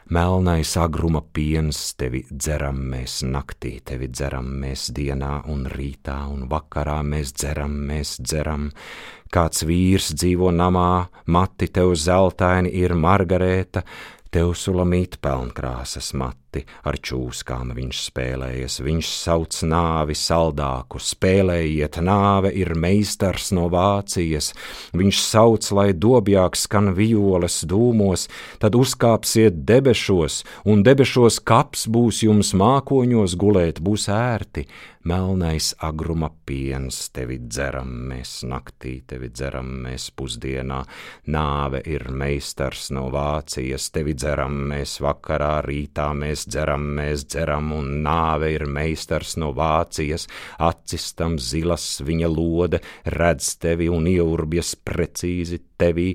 Melnais 0.06 0.76
agruma 0.78 1.24
piens, 1.34 1.80
tevi 1.98 2.20
dzeram 2.30 2.78
mēs 2.92 3.24
naktī, 3.26 3.80
tevi 3.82 4.06
dzeram 4.14 4.52
mēs 4.62 4.92
dienā 4.94 5.40
un 5.50 5.64
rītā 5.66 6.20
un 6.30 6.44
vakarā 6.52 7.00
mēs 7.02 7.32
dzeram, 7.34 7.74
mēs 7.90 8.20
dzeram. 8.22 8.68
Kāds 9.34 9.66
vīrs 9.66 10.12
dzīvo 10.14 10.52
namā, 10.54 11.08
mati 11.26 11.72
tev 11.74 11.96
zeltaini 11.98 12.70
ir 12.84 12.94
Margarēta, 12.94 13.82
tev 14.30 14.54
sulamīt 14.54 15.18
pelnkrāsas 15.26 16.14
mati, 16.14 16.45
ar 16.88 16.98
čūskām 16.98 17.74
viņš 17.76 18.02
spēlējas, 18.10 18.80
viņš 18.86 19.12
sauc 19.26 19.60
nāvi 19.68 20.16
saldāku, 20.16 21.02
spēlējiet, 21.02 22.00
nāve 22.06 22.54
ir 22.56 22.76
meistars 22.80 23.52
no 23.56 23.68
Vācijas, 23.74 24.54
viņš 24.96 25.22
sauc, 25.26 25.70
lai 25.76 25.90
dobjāk 25.94 26.56
skan 26.60 26.94
violas 26.98 27.62
dūmos, 27.68 28.28
tad 28.64 28.78
uzkāpsiet 28.80 29.64
debešos, 29.68 30.44
un 30.66 30.84
debešos 30.86 31.42
kaps 31.44 31.88
būs 31.92 32.24
jums 32.26 32.54
mākoņos 32.58 33.36
gulēt, 33.40 33.82
būs 33.84 34.10
ērti, 34.14 34.68
melnais 35.06 35.76
agruma 35.80 36.32
piens, 36.46 36.98
tevi 37.14 37.38
dzeram 37.46 37.92
mēs 38.10 38.40
naktī, 38.50 38.98
tevi 39.08 39.30
dzeram 39.30 39.68
mēs 39.86 40.08
pusdienā, 40.18 40.82
nāve 41.30 41.82
ir 41.86 42.08
meistars 42.10 42.90
no 42.96 43.06
Vācijas, 43.14 43.92
tevi 43.94 44.16
dzeram 44.18 44.58
mēs 44.72 44.98
vakarā, 45.06 45.60
rītā 45.66 46.10
mēs 46.18 46.45
dzeram, 46.50 46.88
mēs 46.98 47.26
dzeram, 47.30 47.72
un 47.76 47.92
nāve 48.06 48.52
ir 48.56 48.66
meistars 48.68 49.36
no 49.42 49.52
Vācijas, 49.56 50.28
acis 50.60 51.12
tam 51.20 51.40
zilas 51.40 51.88
viņa 52.06 52.32
lode, 52.32 52.82
redz 53.06 53.56
tevi 53.62 53.90
un 53.92 54.10
ieurbjas 54.12 54.76
precīzi 54.88 55.62
tevī, 55.80 56.12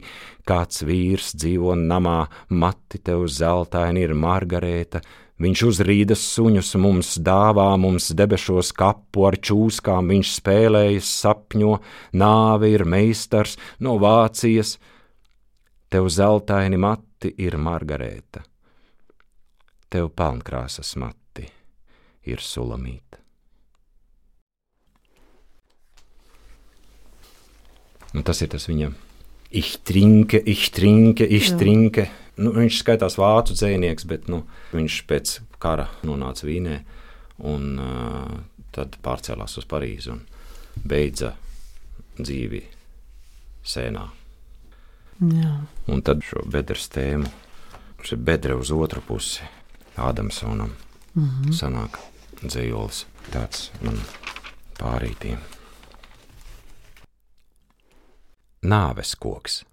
kāds 0.48 0.84
vīrs 0.86 1.34
dzīvo 1.38 1.74
namā, 1.78 2.20
mati 2.50 3.02
tev 3.04 3.26
zeltaini 3.30 4.06
ir 4.08 4.16
Margarēta, 4.18 5.02
Viņš 5.40 5.60
uzrīdas 5.64 6.20
suņus 6.34 6.74
mums 6.76 7.14
dāvā, 7.24 7.70
mums 7.80 8.10
debešos 8.12 8.74
kapu 8.76 9.24
ar 9.24 9.38
čūskām, 9.40 10.10
viņš 10.12 10.32
spēlējas, 10.36 11.12
sapņo, 11.22 11.78
nāve 12.20 12.68
ir 12.74 12.84
meistars 12.84 13.56
no 13.80 13.96
Vācijas. 14.02 14.74
Tev 15.88 16.10
zeltaini 16.12 16.76
mati 16.76 17.32
ir 17.40 17.56
Margarēta, 17.56 18.44
tev 19.90 20.10
pelnkrāsas 20.16 20.94
mati 21.00 21.48
ir 22.30 22.42
sulamīta. 22.44 23.18
Nu, 28.10 28.24
tas 28.26 28.40
ir 28.42 28.50
tas 28.50 28.66
viņam. 28.66 28.96
Ich 29.50 29.80
trinke, 29.86 30.38
ich 30.46 30.70
trinke, 30.74 31.26
ich 31.26 31.50
Jā. 31.50 31.58
trinke. 31.58 32.08
Nu, 32.40 32.52
viņš 32.54 32.80
skaitās 32.82 33.18
vācu 33.18 33.54
dzinieks, 33.54 34.06
bet 34.08 34.30
nu, 34.30 34.44
viņš 34.74 34.96
pēc 35.10 35.36
kara 35.62 35.88
nonāca 36.06 36.46
Vīnē 36.46 36.80
un 37.50 37.66
uh, 37.82 38.38
tad 38.74 38.96
pārcēlās 39.02 39.58
uz 39.60 39.66
Parīzi 39.68 40.14
un 40.14 40.22
beidza 40.86 41.34
dzīvi 42.18 42.62
sēnā. 43.66 44.06
Jā. 45.20 45.54
Un 45.92 46.02
tad 46.06 46.24
šo 46.24 46.46
bedres 46.48 46.88
tēmu, 46.92 47.28
ir 48.00 48.22
bedre 48.24 48.56
uz 48.56 48.70
otru 48.72 49.02
pusi, 49.04 49.44
Ādamsonam, 49.96 50.70
mm 51.14 51.28
-hmm. 51.28 51.52
sanāk 51.52 51.98
dzējolis 52.42 53.06
tāds 53.32 53.70
man 53.82 53.98
pārītīm. 54.78 55.38
Nāves 58.62 59.14
koks. 59.16 59.64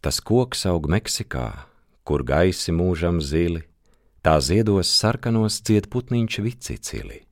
Tas 0.00 0.20
koks 0.20 0.66
aug 0.66 0.86
Meksikā, 0.88 1.52
kur 2.04 2.22
gaisi 2.22 2.72
mūžam 2.72 3.20
zili, 3.20 3.62
tā 4.22 4.40
ziedos 4.40 4.86
sarkanos 5.00 5.60
dzied 5.62 5.88
putniņš 5.90 6.38
vicicili. 6.38 7.22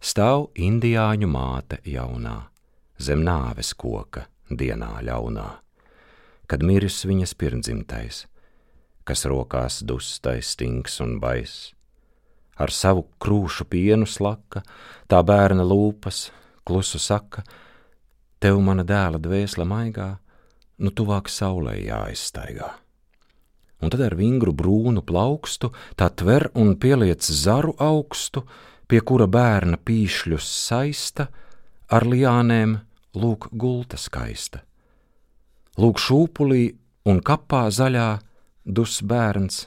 Stāv 0.00 0.48
indiāņu 0.56 1.28
māte 1.28 1.78
jaunā, 1.84 2.48
zem 2.98 3.20
nāves 3.22 3.74
koka 3.74 4.26
dienā 4.48 5.02
ļaunā. 5.02 5.50
kad 6.50 6.64
miris 6.66 7.04
viņas 7.06 7.36
pirmdzimtais, 7.38 8.24
kas 9.10 9.26
rokās 9.26 9.80
dustais, 9.82 10.54
stinks 10.54 11.00
un 11.02 11.18
bais. 11.18 11.72
Ar 12.54 12.70
savu 12.70 13.08
krūšu 13.18 13.66
pienu 13.66 14.06
slaka, 14.06 14.62
tā 15.10 15.18
bērna 15.26 15.66
lūpas 15.66 16.28
klusu 16.64 17.00
saka: 17.02 17.42
Tev 18.38 18.60
mana 18.62 18.86
dēla 18.86 19.18
dvēsele 19.18 19.66
maigā, 19.66 20.12
nu 20.78 20.94
tuvāk 20.94 21.28
saulē 21.28 21.74
jāizstaigā 21.82 22.70
un 23.80 23.88
tad 23.88 24.02
ar 24.04 24.16
vingru 24.16 24.52
brūnu 24.52 25.02
plaukstu 25.08 25.70
tā 25.96 26.10
tver 26.12 26.50
un 26.52 26.74
pieliec 26.76 27.24
zaru 27.24 27.72
augstu, 27.80 28.44
pie 28.88 29.00
kura 29.00 29.24
bērna 29.24 29.78
pīšļus 29.80 30.48
saista, 30.68 31.30
ar 31.88 32.04
liānēm 32.04 32.76
lūk 33.16 33.48
gulta 33.56 33.96
skaista. 33.96 34.60
Lūk 35.80 36.00
šūpulī 36.02 36.64
un 37.08 37.22
kapā 37.24 37.68
zaļā 37.72 38.10
dus 38.70 39.00
bērns, 39.02 39.64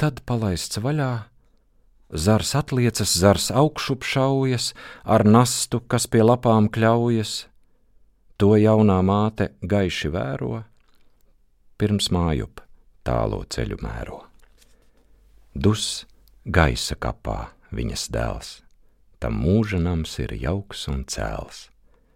tad 0.00 0.22
palaists 0.28 0.80
vaļā, 0.80 1.12
zars 2.08 2.54
atliecas, 2.56 3.12
zars 3.20 3.50
augšup 3.52 4.06
šaujas, 4.06 4.72
ar 5.04 5.26
nastu, 5.28 5.80
kas 5.80 6.08
pie 6.08 6.24
lapām 6.24 6.70
kļaujas, 6.72 7.46
to 8.40 8.54
jaunā 8.56 9.00
māte 9.04 9.52
gaiši 9.60 10.12
vēro, 10.14 10.62
pirms 11.78 12.08
mājup 12.14 12.62
tālo 13.06 13.42
ceļu 13.44 13.80
mēro. 13.82 14.22
Dus 15.58 16.06
gaisa 16.46 16.96
kapā 16.96 17.50
viņas 17.74 18.08
dēls, 18.14 18.50
tam 19.18 19.40
mūža 19.42 19.80
nams 19.82 20.14
ir 20.22 20.34
jauks 20.38 20.86
un 20.92 21.04
cēls. 21.04 21.66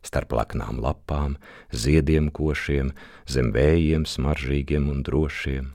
Starp 0.02 0.32
laknām 0.34 0.80
lapām, 0.82 1.36
ziediem 1.70 2.30
košiem, 2.34 2.90
zem 3.30 3.52
vējiem 3.54 4.02
smaržīgiem 4.08 4.88
un 4.90 5.04
drošiem. 5.06 5.68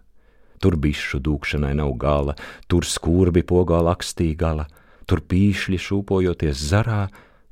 Tur 0.62 0.78
bišu 0.82 1.20
dūkšanai 1.22 1.76
nav 1.78 1.94
gala, 2.02 2.34
tur 2.68 2.86
skurbi 2.86 3.44
pogā 3.46 3.80
lakstī 3.86 4.32
gala, 4.38 4.66
tur 5.06 5.22
pīšļi 5.22 5.78
šūpojoties 5.82 6.64
zarā, 6.72 7.08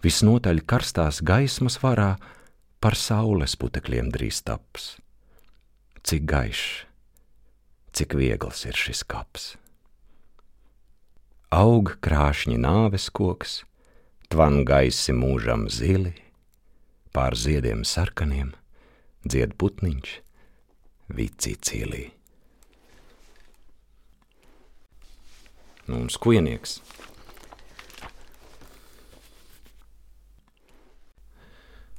visnotaļ 0.05 0.63
karstās 0.65 1.21
gaismas 1.25 1.77
varā, 1.83 2.15
par 2.81 2.97
saules 2.97 3.55
putekļiem 3.57 4.11
drīz 4.13 4.41
taps. 4.45 4.95
Cik 6.05 6.25
gaišs, 6.29 6.85
cik 7.97 8.17
viegls 8.17 8.65
ir 8.69 8.77
šis 8.77 9.05
kaps. 9.09 9.53
Aug 11.55 11.95
krāšņi 12.03 12.57
nāves 12.61 13.07
koks, 13.13 13.61
tvan 14.33 14.63
gaisi 14.67 15.15
mūžam 15.15 15.69
zili, 15.71 16.13
pār 17.15 17.37
ziediem 17.37 17.85
sarkaniem, 17.87 18.51
dzied 19.23 19.55
putniņš, 19.61 20.19
vici 21.15 21.55
Nu, 25.85 26.01
un 26.01 26.09
skujnieks. 26.09 26.79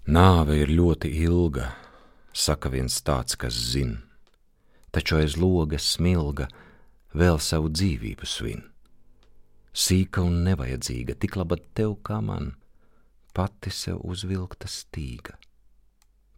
Nāve 0.07 0.61
ir 0.63 0.71
ļoti 0.71 1.11
ilga, 1.27 1.73
saka 2.31 2.71
viens 2.71 3.01
tāds, 3.03 3.35
kas 3.39 3.55
zina 3.75 4.07
taču 4.97 5.19
aiz 5.19 5.35
loga 5.37 5.77
smilga 5.77 6.47
vēl 7.17 7.37
savu 7.43 7.69
dzīvību 7.69 8.29
svin. 8.29 8.63
Sīka 9.77 10.23
un 10.25 10.39
nevajadzīga, 10.47 11.19
tik 11.21 11.37
laba 11.37 11.59
tev 11.77 11.99
kā 12.07 12.23
man, 12.25 12.55
pati 13.37 13.69
sev 13.69 14.01
uzvilkta 14.09 14.71
stīga. 14.73 15.37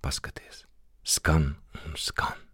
Paskaties, 0.02 0.64
skan 1.06 1.52
un 1.84 1.94
skan. 1.94 2.47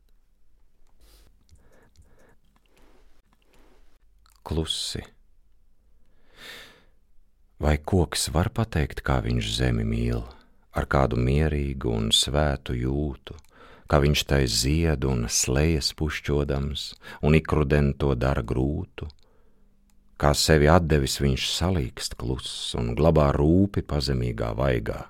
Klusi. 4.44 5.00
Vai 7.56 7.78
koks 7.80 8.26
var 8.28 8.50
pateikt, 8.52 9.00
kā 9.00 9.22
viņš 9.24 9.48
zemi 9.56 9.86
mīl, 9.88 10.20
ar 10.76 10.84
kādu 10.84 11.16
mierīgu 11.16 11.88
un 11.88 12.10
svētu 12.12 12.76
jūtu, 12.76 13.38
kā 13.88 14.02
viņš 14.04 14.26
tai 14.28 14.42
zied 14.44 15.08
un 15.08 15.24
slējas 15.32 15.94
pušķodams, 15.96 16.84
un 17.24 17.40
ikruden 17.40 17.94
to 17.96 18.12
dara 18.12 18.44
grūtu. 18.44 19.08
Kā 20.20 20.36
sevi 20.36 20.68
atdevis 20.68 21.16
viņš 21.24 21.50
salīkst 21.56 22.20
kluss 22.20 22.76
un 22.76 22.92
glabā 23.00 23.30
rūpi 23.32 23.80
pazemīgā 23.80 24.52
vaigā, 24.60 25.06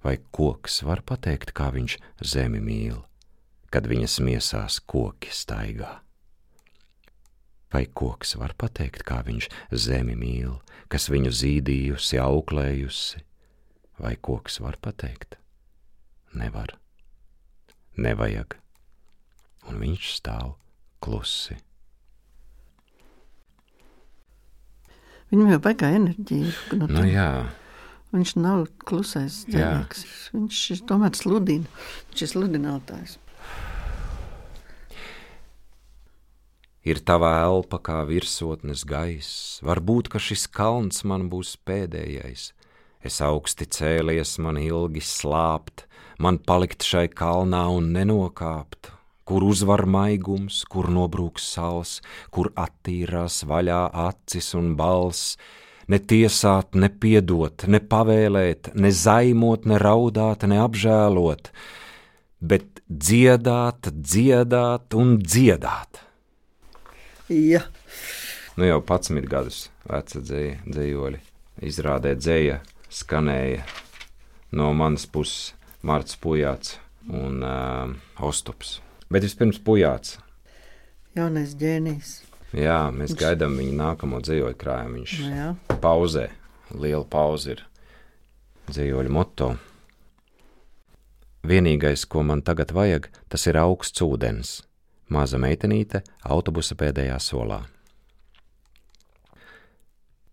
vai 0.00 0.16
koks 0.32 0.86
var 0.88 1.04
pateikt, 1.04 1.52
kā 1.52 1.68
viņš 1.76 2.00
zemi 2.24 2.64
mīl, 2.64 3.02
kad 3.68 3.84
viņas 3.84 4.22
miesās 4.24 4.80
koki 4.80 5.36
staigā. 5.36 5.98
Vai 7.70 7.84
koks 7.86 8.34
var 8.40 8.56
pateikt, 8.58 9.04
kā 9.06 9.20
viņš 9.26 9.46
zemi 9.70 10.16
mīl, 10.18 10.58
kas 10.90 11.06
viņu 11.12 11.30
zīdījusi, 11.30 12.18
auklējusi, 12.18 13.22
vai 14.02 14.16
koks 14.18 14.58
var 14.64 14.80
pateikt? 14.82 15.38
Nevar 16.34 16.74
nevajag, 18.00 18.56
un 19.68 19.80
viņš 19.82 20.12
stāv 20.18 20.54
klusi. 21.04 21.58
Viņam 25.30 25.52
jau 25.54 25.62
baigā 25.62 25.92
enerģija. 25.94 26.52
No 26.74 26.88
nu, 26.90 27.04
jā. 27.06 27.30
Viņš 28.10 28.32
nav 28.42 28.64
klusais 28.82 29.44
cilvēks. 29.46 30.00
Viņš 30.34 30.62
ir 30.74 30.80
tomēr 30.90 31.14
sludina. 31.14 31.70
Viņš 32.10 32.24
ir 32.26 32.30
sludinātājs. 32.32 33.18
Ir 36.80 37.02
tava 37.04 37.34
elpa 37.44 37.76
kā 37.84 37.98
virsotnes 38.08 38.86
gaiss, 38.88 39.60
varbūt, 39.60 40.08
ka 40.08 40.16
šis 40.16 40.46
kalns 40.48 41.02
man 41.04 41.28
būs 41.28 41.58
pēdējais. 41.68 42.54
Es 43.04 43.20
augsti 43.24 43.66
cēlies, 43.68 44.38
man 44.40 44.56
ilgi 44.60 45.02
slāpt, 45.04 45.84
man 46.16 46.40
palikt 46.40 46.84
šai 46.84 47.06
kalnā 47.12 47.66
un 47.76 47.92
nenokāpt, 47.92 48.94
kur 49.28 49.44
uzvar 49.44 49.84
maigums, 49.84 50.62
kur 50.72 50.88
nobrūks 50.88 51.52
sals, 51.52 51.98
kur 52.32 52.48
attīrās 52.56 53.42
vaļā 53.44 53.82
acis 54.08 54.54
un 54.56 54.72
balss, 54.80 55.36
ne 55.84 56.00
tiesāt, 56.00 56.72
ne 56.72 56.88
piedot, 56.88 57.68
ne 57.68 57.80
pavēlēt, 57.92 58.72
ne 58.72 58.88
zaimot, 58.88 59.68
ne 59.68 59.76
raudāt, 59.84 60.48
ne 60.48 60.64
apžēlot, 60.64 61.52
bet 62.40 62.80
dziedāt, 62.88 63.92
dziedāt 63.92 64.96
un 64.96 65.18
dziedāt. 65.20 66.08
Ja. 67.30 67.62
Nu 68.56 68.66
jau 68.66 68.80
11 68.82 69.28
gadus 69.30 69.68
veca 69.86 70.18
dzēja, 70.18 70.56
dzējoļi, 70.66 71.20
izrādē 71.62 72.16
dzēja, 72.18 72.56
skanēja 72.90 73.62
no 74.58 74.72
manas 74.74 75.06
puses 75.06 75.52
Mārcis 75.86 76.18
Pujāts 76.20 76.74
un 77.06 77.44
uh, 77.46 77.92
Ostops. 78.26 78.80
Bet 79.10 79.22
vispirms 79.22 79.60
Pujāts. 79.62 80.18
Jaunais 81.14 81.54
ģēnijs. 81.58 82.10
Jā, 82.50 82.90
mēs 82.90 83.14
Viņš... 83.14 83.20
gaidām 83.22 83.54
viņa 83.60 83.76
nākamo 83.78 84.18
dzīvoju 84.26 84.58
krājumu. 84.58 84.98
Viņš 84.98 85.14
nu, 85.22 85.30
Jā. 85.30 85.48
pauzē, 85.82 86.26
liela 86.74 87.06
pauze 87.06 87.54
ir 87.54 87.62
dzīvoļu 88.70 89.14
moto. 89.14 89.52
Vienīgais, 91.46 92.04
ko 92.10 92.26
man 92.26 92.42
tagad 92.42 92.74
vajag, 92.74 93.06
tas 93.30 93.46
ir 93.46 93.58
augsts 93.62 94.02
ūdens. 94.04 94.58
Maza 95.10 95.40
meitenīte 95.42 96.04
autobusa 96.22 96.76
pēdējā 96.78 97.18
solā. 97.22 97.64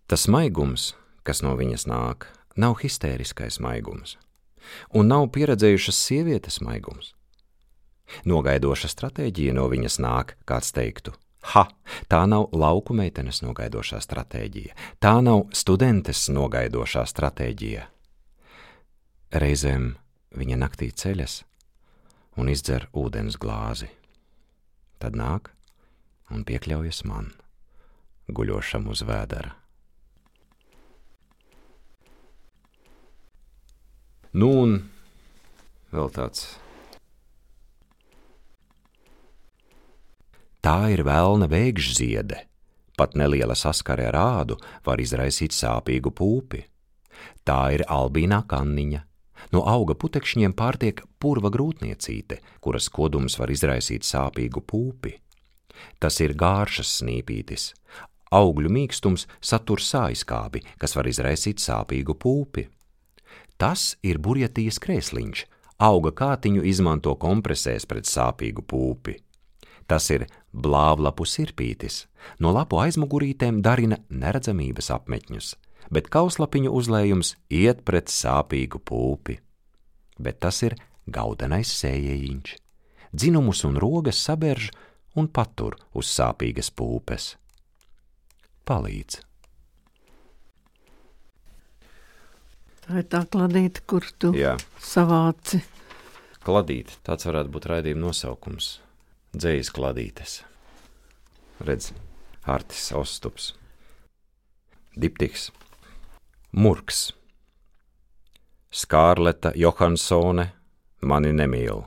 Tas 0.08 0.28
maigums, 0.32 0.94
kas 1.28 1.42
no 1.44 1.56
viņas 1.60 1.88
nāk, 1.90 2.30
nav 2.56 2.78
histēriskais 2.84 3.60
maigums 3.60 4.16
un 4.94 5.08
nav 5.08 5.30
pieredzējušas 5.36 6.00
sievietes 6.08 6.60
maigums. 6.64 7.14
Nogaidoša 8.28 8.90
stratēģija 8.92 9.56
no 9.58 9.68
viņas 9.72 10.00
nāk, 10.04 10.36
kāds 10.48 10.72
teiktu. 10.76 11.14
Ha! 11.54 11.68
Tā 12.12 12.24
nav 12.28 12.50
lauku 12.56 12.96
meitenes 12.96 13.42
nogaidošā 13.44 14.00
stratēģija, 14.04 14.76
tā 15.00 15.14
nav 15.24 15.46
studentes 15.56 16.26
nogaidošā 16.32 17.06
stratēģija. 17.08 17.86
Reizēm 19.44 19.94
viņa 20.40 20.60
naktī 20.60 20.90
ceļas 20.92 21.42
un 22.40 22.52
izdzer 22.52 22.88
ūdens 22.96 23.40
glāzi. 23.40 23.90
Tad 24.98 25.18
nāk 25.18 25.52
un 26.34 26.44
piekļaujas 26.48 27.04
man, 27.08 27.32
guļošam 28.28 28.88
uz 28.92 29.04
vēdera. 29.08 29.54
Nu, 34.38 34.50
un 34.64 34.74
vēl 35.94 36.10
tāds. 36.14 36.48
Tā 40.62 40.90
ir 40.92 41.06
vēlna 41.08 41.48
vēgžziede. 41.50 42.44
Pat 42.98 43.14
neliela 43.14 43.56
saskare 43.56 44.08
ar 44.10 44.18
ādu 44.20 44.58
var 44.86 45.00
izraisīt 45.00 45.54
sāpīgu 45.56 46.12
pūpi. 46.18 46.64
Tā 47.48 47.60
ir 47.78 47.86
albīnā 47.88 48.42
kanniņa, 48.50 49.02
No 49.54 49.64
auga 49.68 49.96
putekšņiem 49.96 50.54
pārtiek 50.58 51.02
purva 51.22 51.52
grūtniecīte, 51.54 52.40
kuras 52.62 52.90
kodums 52.94 53.38
var 53.40 53.52
izraisīt 53.54 54.08
sāpīgu 54.08 54.64
pūpi. 54.68 55.14
Tas 56.02 56.20
ir 56.26 56.34
gāršas 56.38 56.98
snīpītis. 57.02 57.72
Augļu 58.34 58.72
mīkstums 58.74 59.28
satur 59.40 59.80
sāiskābi, 59.84 60.64
kas 60.82 60.98
var 60.98 61.08
izraisīt 61.08 61.62
sāpīgu 61.64 62.18
pūpi. 62.20 62.66
Tas 63.58 63.96
ir 64.04 64.20
burjatīs 64.20 64.82
krēsliņš. 64.84 65.46
Auga 65.78 66.12
kātiņu 66.12 66.66
izmanto 66.66 67.14
kompresēs 67.22 67.86
pret 67.86 68.10
sāpīgu 68.10 68.66
pūpi. 68.66 69.16
Tas 69.88 70.10
ir 70.12 70.26
blāvlapu 70.52 71.24
sirpītis. 71.30 72.08
No 72.44 72.52
lapu 72.52 72.82
aizmugurītēm 72.82 73.62
darina 73.64 74.02
neredzamības 74.10 74.92
apmetņus 74.98 75.54
bet 75.94 76.10
kauslapiņu 76.14 76.72
uzlējums 76.74 77.36
iet 77.54 77.84
pret 77.88 78.12
sāpīgu 78.12 78.82
pūpi. 78.84 79.38
Bet 80.20 80.42
tas 80.44 80.62
ir 80.66 80.78
gaudenais 81.08 81.72
sējējiņš. 81.82 82.56
Dzinumus 83.14 83.64
un 83.68 83.78
rogas 83.80 84.20
sabērž 84.26 84.72
un 85.18 85.30
patur 85.32 85.78
uz 85.98 86.10
sāpīgas 86.12 86.70
pūpes. 86.76 87.36
Palīdz! 88.68 89.24
Tā 92.88 93.02
ir 93.02 93.08
tā 93.12 93.24
kladīte, 93.28 93.82
kur 93.84 94.06
tu 94.16 94.32
Jā. 94.36 94.54
savāci. 94.80 95.60
Kladīt, 96.48 96.94
tāds 97.04 97.28
varētu 97.28 97.52
būt 97.52 97.66
raidījuma 97.68 98.06
nosaukums. 98.06 98.78
Dzējas 99.36 99.74
kladītes. 99.76 100.38
Redz, 101.68 101.92
Artis 102.48 102.86
Ostups. 102.96 103.50
Diptiks. 104.96 105.50
Murks. 106.58 107.12
Skārleta 108.74 109.52
Johansone 109.54 110.48
mani 111.06 111.30
nemīl. 111.30 111.84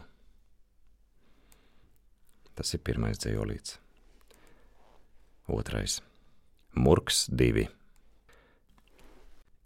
Tas 2.54 2.70
ir 2.76 2.82
pirmais 2.86 3.18
dzīvolīts. 3.18 3.80
Otrais. 5.50 5.96
Murks 6.78 7.24
divi. 7.34 7.66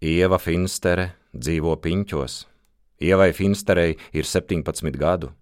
Ieva 0.00 0.40
Finstere 0.40 1.10
dzīvo 1.36 1.76
piņķos. 1.84 2.40
Ievai 3.04 3.34
Finsterei 3.36 3.98
ir 4.16 4.24
17 4.24 4.96
gadu. 4.96 5.34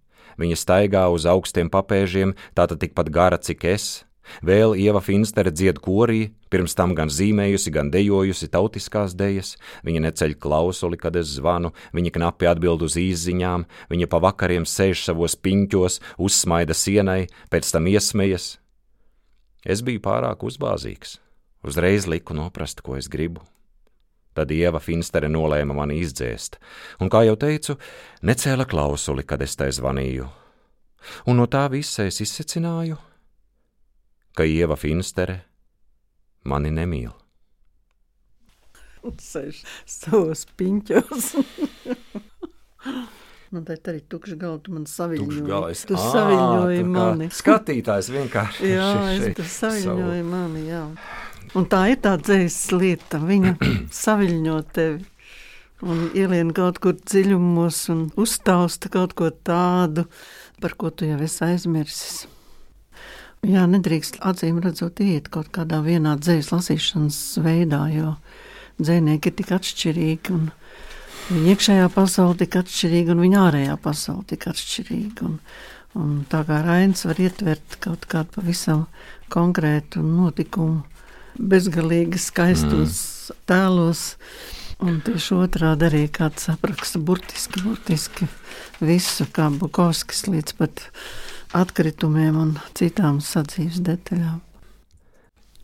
Viņa 0.42 0.58
staigā 0.58 1.06
uz 1.14 1.22
augstiem 1.22 1.70
papēžiem, 1.70 2.34
tātad 2.58 2.82
tikpat 2.82 3.14
gara, 3.14 3.38
cik 3.38 3.70
es, 3.76 3.92
Vēl 4.42 4.76
Ieva 4.78 5.02
Finstere 5.02 5.50
dzied 5.52 5.80
korī, 5.82 6.30
pirms 6.52 6.76
tam 6.78 6.94
gan 6.98 7.10
zīmējusi, 7.12 7.72
gan 7.74 7.90
dejojusi 7.92 8.48
tautiskās 8.52 9.16
dejas, 9.18 9.56
viņa 9.86 10.04
neceļ 10.06 10.36
klausuli, 10.42 10.98
kad 11.00 11.16
es 11.18 11.34
zvanu, 11.36 11.72
viņa 11.96 12.14
knapi 12.16 12.48
atbild 12.50 12.84
uz 12.86 12.96
īziņām, 13.00 13.66
viņa 13.92 14.10
pa 14.10 14.22
vakariem 14.22 14.66
sēž 14.68 15.04
savos 15.08 15.36
piņķos, 15.36 16.00
uzsmaida 16.22 16.76
sienai, 16.76 17.26
pēc 17.50 17.74
tam 17.74 17.90
iesmējas. 17.90 18.56
Es 19.62 19.82
biju 19.82 20.02
pārāk 20.02 20.42
uzbāzīgs, 20.46 21.18
uzreiz 21.66 22.08
liku 22.10 22.34
noprast, 22.34 22.82
ko 22.82 22.96
es 22.98 23.10
gribu. 23.10 23.44
Tad 24.32 24.50
Ieva 24.50 24.80
Finstere 24.80 25.28
nolēma 25.28 25.74
mani 25.76 25.98
izdzēst, 26.00 26.56
un, 27.04 27.10
kā 27.12 27.20
jau 27.28 27.36
teicu, 27.36 27.76
necēla 28.24 28.64
klausuli, 28.64 29.26
kad 29.28 29.42
es 29.44 29.58
tai 29.60 29.68
zvanīju. 29.76 30.24
Un 31.28 31.36
no 31.36 31.46
tā 31.50 31.66
visa 31.68 32.06
es 32.08 32.22
izsecināju, 32.24 32.96
ka 34.36 34.46
Ieva 34.48 34.76
Finstere 34.80 35.42
mani 36.48 36.72
nemīl. 36.74 37.12
Sēž 39.02 39.64
savos 39.88 40.46
piņķos. 40.58 41.32
Man 43.52 43.66
te 43.68 43.74
arī 43.76 43.98
tukšs 44.08 44.38
galva, 44.40 44.62
tu 44.64 44.72
man 44.72 44.86
saviļņoji. 44.88 45.74
Tu 45.90 45.96
saviļņoji 46.00 46.84
mani. 46.88 47.26
Skatītājs 47.36 48.06
vienkārši. 48.14 48.70
jā, 48.78 48.86
es 49.12 49.36
tu 49.36 49.44
saviļņoji 49.44 50.22
mani, 50.24 50.62
jā. 50.70 50.86
Un 51.60 51.66
tā 51.68 51.82
ir 51.92 51.98
tā 52.00 52.14
dzējas 52.16 52.56
lieta. 52.72 53.20
Viņa 53.20 53.52
saviļņo 54.02 54.56
tevi 54.72 55.04
un 55.84 56.00
ielien 56.16 56.54
kaut 56.56 56.80
kur 56.80 56.96
dziļumos 56.96 57.82
un 57.92 58.06
uztausta 58.24 58.88
kaut 58.94 59.12
ko 59.18 59.28
tādu, 59.44 60.06
par 60.64 60.78
ko 60.80 60.88
tu 60.88 61.10
jau 61.10 61.20
esi 61.20 61.44
aizmirsis. 61.50 62.22
Jā, 63.42 63.64
nedrīkst 63.66 64.20
acīm 64.22 64.60
redzot, 64.62 65.00
iet 65.02 65.26
kaut 65.34 65.48
kādā 65.50 65.80
vienā 65.82 66.12
dzīslas 66.14 66.52
lasīšanas 66.52 67.16
veidā, 67.42 67.80
jo 67.90 68.12
dzinieki 68.78 69.32
ir 69.32 69.34
tik 69.40 69.48
atšķirīgi. 69.56 70.36
Viņa 71.26 71.50
iekšējā 71.50 71.88
pasaule 71.90 72.36
tik 72.38 72.54
atšķirīga, 72.60 73.10
un 73.16 73.22
viņa 73.24 73.40
ārējā 73.48 73.74
pasaule 73.82 74.22
tik 74.30 74.46
atšķirīga. 74.46 75.26
Un, 75.26 75.34
un 75.98 76.12
tā 76.30 76.44
kā 76.46 76.60
Rains 76.62 77.02
var 77.08 77.18
ietvert 77.24 77.80
kaut 77.82 78.06
kādu 78.14 78.30
pavisam 78.38 78.86
konkrētu 79.34 80.04
notikumu, 80.06 80.84
bezgalīgi 81.34 82.22
skaistos 82.22 83.02
mm. 83.02 83.42
tēlos. 83.50 84.04
Un 84.86 85.02
tieši 85.02 85.34
otrādi 85.42 85.90
arī 85.90 86.06
kāds 86.14 86.46
apraksta 86.54 87.02
burtiski, 87.02 87.66
burtiski 87.66 88.30
visu, 88.78 89.26
kā 89.34 89.50
Bukovskis 89.50 90.28
līdz 90.30 90.58
pat 90.62 90.86
atkritumiem 91.56 92.38
un 92.40 92.54
citām 92.78 93.20
sadzīves 93.24 93.80
detaļām. 93.84 94.40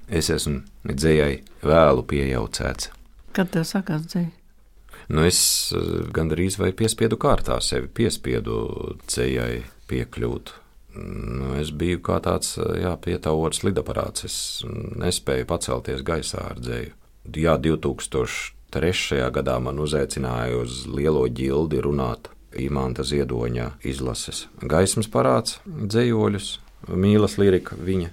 Es 0.09 0.31
esmu 0.33 0.63
dzējai 0.89 1.43
vēlu 1.65 2.05
piejaucēts. 2.09 2.93
Kad 3.37 3.53
tev 3.53 3.67
sākās 3.69 4.07
dzēja? 4.09 4.31
Nu, 5.09 5.25
es 5.25 5.41
eh, 5.77 5.91
gandrīz 6.13 6.59
vai 6.61 6.73
piespiedu 6.77 7.19
kārtā 7.21 7.59
sevi 7.65 7.89
piespiedu 8.01 8.59
dzējai 9.07 9.63
piekļūt. 9.89 10.55
Nu, 10.99 11.53
es 11.61 11.71
biju 11.71 12.01
kā 12.05 12.19
tāds 12.25 12.57
eh, 12.61 12.83
jā, 12.85 12.95
pietauots 13.05 13.65
lidaparāts. 13.65 14.25
Es 14.29 14.39
nespēju 15.01 15.49
pacelties 15.49 16.05
gaisā 16.05 16.45
ar 16.53 16.61
dzēju. 16.61 16.97
Jā, 17.37 17.59
2003. 17.61 19.21
gadā 19.33 19.59
man 19.61 19.81
uzaicināja 19.85 20.63
uz 20.65 20.85
lielo 20.89 21.27
ģildi 21.29 21.85
runāt 21.85 22.33
Imants 22.59 23.09
Ziedoņa 23.11 23.71
izlases. 23.87 24.47
Gaismas 24.61 25.09
parāds, 25.11 25.59
dzējoļus, 25.67 26.51
mīlas 26.95 27.39
lirika 27.41 27.79
viņa. 27.79 28.11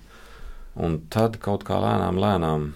Un 0.86 0.98
tad 1.12 1.40
kaut 1.44 1.64
kā 1.68 1.78
lēnām, 1.80 2.20
lēnām. 2.20 2.72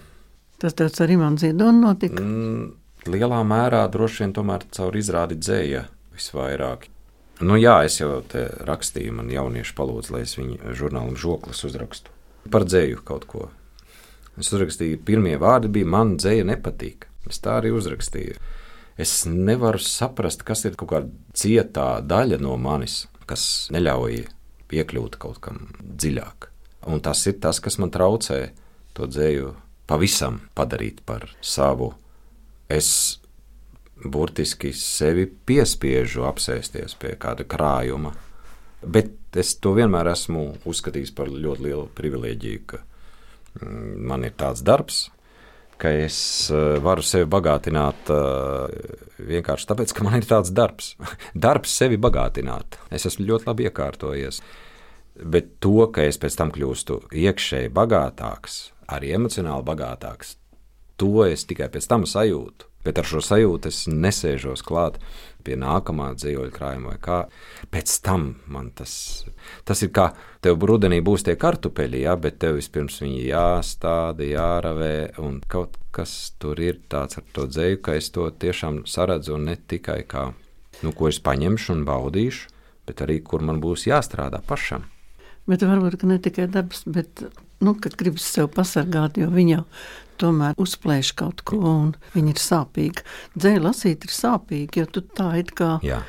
Tas 0.60 0.76
tāds 0.76 1.00
ar 1.04 1.12
Imants 1.12 1.44
Ziedonu 1.44 1.84
notika? 1.84 2.22
Mm, 2.22 2.70
lielā 3.10 3.40
mērā 3.46 3.84
droši 3.92 4.24
vien 4.24 4.34
tomēr 4.36 4.64
caur 4.72 4.96
izrādi 4.96 5.38
dzēja 5.40 5.84
visvairāk. 6.16 6.88
Nu 7.40 7.56
jā, 7.56 7.78
es 7.88 7.96
jau 8.00 8.18
te 8.28 8.46
rakstīju, 8.68 9.14
man 9.16 9.30
jaunieši 9.32 9.76
palūdz, 9.76 10.10
lai 10.12 10.24
es 10.26 10.36
viņu 10.36 10.74
žurnālam 10.76 11.16
žoklis 11.16 11.64
uzrakstu. 11.68 12.12
Par 12.52 12.66
dzēju 12.68 13.00
kaut 13.08 13.24
ko. 13.28 13.48
Es 14.40 14.52
uzrakstīju, 14.52 15.00
pirmie 15.04 15.36
vārdi 15.40 15.72
bija 15.72 15.88
man 15.88 16.16
dzēja 16.20 16.44
nepatīk. 16.52 17.08
Es 17.28 17.40
tā 17.44 17.58
arī 17.60 17.72
uzrakstīju 17.76 18.36
es 18.98 19.24
nevaru 19.26 19.80
saprast, 19.82 20.44
kas 20.46 20.64
ir 20.68 20.76
kaut 20.78 20.92
kāda 20.92 21.10
cietā 21.36 21.88
daļa 22.02 22.40
no 22.42 22.56
manis, 22.60 23.04
kas 23.28 23.68
neļauj 23.74 24.24
piekļūt 24.70 25.18
kaut 25.20 25.40
kam 25.44 25.68
dziļāk. 25.80 26.50
Un 26.90 27.02
tas 27.04 27.22
ir 27.28 27.38
tas, 27.42 27.60
kas 27.60 27.76
man 27.82 27.92
traucē 27.92 28.40
to 28.96 29.06
dzēju 29.10 29.52
pavisam 29.90 30.40
padarīt 30.56 31.02
par 31.06 31.28
savu. 31.44 31.92
Es 32.70 33.20
burtiski 34.00 34.72
sevi 34.76 35.26
piespiežu 35.26 36.24
apsēsties 36.28 36.96
pie 37.00 37.16
kāda 37.20 37.44
krājuma, 37.44 38.14
bet 38.80 39.36
es 39.36 39.54
to 39.60 39.74
vienmēr 39.76 40.12
esmu 40.14 40.44
uzskatījis 40.68 41.12
par 41.16 41.28
ļoti 41.30 41.66
lielu 41.66 41.88
privilēģiju, 41.98 42.62
ka 42.70 42.80
mm, 43.60 43.90
man 44.10 44.24
ir 44.24 44.36
tāds 44.40 44.64
darbs, 44.66 45.08
ka 45.80 45.92
es 46.04 46.16
eh, 46.52 46.78
varu 46.84 47.04
sevi 47.04 47.28
bagātināt 47.30 48.12
eh, 48.12 48.96
vienkārši 49.30 49.68
tāpēc, 49.70 49.94
ka 49.96 50.06
man 50.06 50.18
ir 50.20 50.28
tāds 50.28 50.52
darbs. 50.54 50.94
darbs 51.46 51.74
sevi 51.80 51.98
bagātināt. 52.00 52.78
Es 52.92 53.08
esmu 53.08 53.28
ļoti 53.32 53.50
labi 53.50 53.68
iekārtojies. 53.70 54.42
Bet 55.20 55.56
to, 55.64 55.76
ka 55.92 56.06
es 56.06 56.20
pēc 56.20 56.38
tam 56.38 56.52
kļūstu 56.54 57.00
iekšēji 57.18 57.72
bagātāks, 57.76 58.60
arī 58.94 59.12
emocionāli 59.18 59.66
bagātāks, 59.66 60.36
to 61.00 61.26
es 61.26 61.44
tikai 61.48 61.68
pēc 61.72 61.88
tam 61.90 62.06
sajūtu. 62.08 62.69
Bet 62.84 62.96
ar 62.96 63.04
šo 63.04 63.20
sajūtu 63.20 63.68
es 63.68 63.82
nesēžos 63.92 64.62
klāt 64.64 64.96
pie 65.44 65.56
nākamā 65.60 66.10
dzīvoļa 66.16 66.52
krājuma, 66.54 66.92
vai 66.92 67.00
kā. 67.02 67.18
Pēc 67.72 67.96
tam 68.04 68.26
man 68.52 68.70
tas, 68.76 68.92
tas 69.68 69.82
ir 69.84 69.92
kā 69.96 70.10
tev 70.44 70.60
rudenī 70.68 71.00
būs 71.04 71.24
tie 71.26 71.36
kartupeļi, 71.40 72.04
jā, 72.06 72.16
bet 72.20 72.40
tev 72.42 72.58
vispirms 72.58 73.00
viņi 73.02 73.26
jāstāda, 73.30 74.26
jāravē, 74.26 74.94
un 75.24 75.40
kaut 75.50 75.76
kas 75.94 76.32
tur 76.40 76.60
ir 76.62 76.80
tāds 76.92 77.20
ar 77.20 77.26
to 77.34 77.46
dzēju, 77.50 77.82
ka 77.84 77.96
es 77.98 78.10
to 78.14 78.28
tiešām 78.30 78.84
saredzu 78.88 79.40
ne 79.40 79.56
tikai 79.56 80.02
kā, 80.08 80.30
nu, 80.84 80.94
ko 80.96 81.10
es 81.10 81.20
paņemšu 81.24 81.76
un 81.76 81.84
baudīšu, 81.88 82.48
bet 82.88 83.04
arī 83.04 83.20
kur 83.24 83.44
man 83.44 83.60
būs 83.62 83.88
jāstrādā 83.90 84.42
pašam. 84.46 84.86
Bet 85.50 85.64
varbūt 85.66 86.04
ne 86.06 86.20
tikai 86.22 86.46
dabas, 86.52 86.84
bet, 86.86 87.24
nu, 87.64 87.74
kad 87.74 87.96
gribas 87.98 88.28
sev 88.28 88.50
pasargāt, 88.54 89.18
jo 89.18 89.30
viņa 89.32 89.64
tomēr 90.20 90.56
uzplēš 90.60 91.14
kaut 91.18 91.42
ko, 91.48 91.58
un 91.60 91.92
viņa 92.14 92.34
ir 92.34 92.40
sāpīga. 92.42 93.04
Dzēja 93.36 93.62
lasīt 93.66 94.06
ir 94.08 94.14
sāpīgi, 94.16 94.82
jo 94.82 94.90
tu 94.96 95.02
tā 95.16 95.30
it 95.40 95.50
kā 95.58 95.78
Jā. 95.86 96.02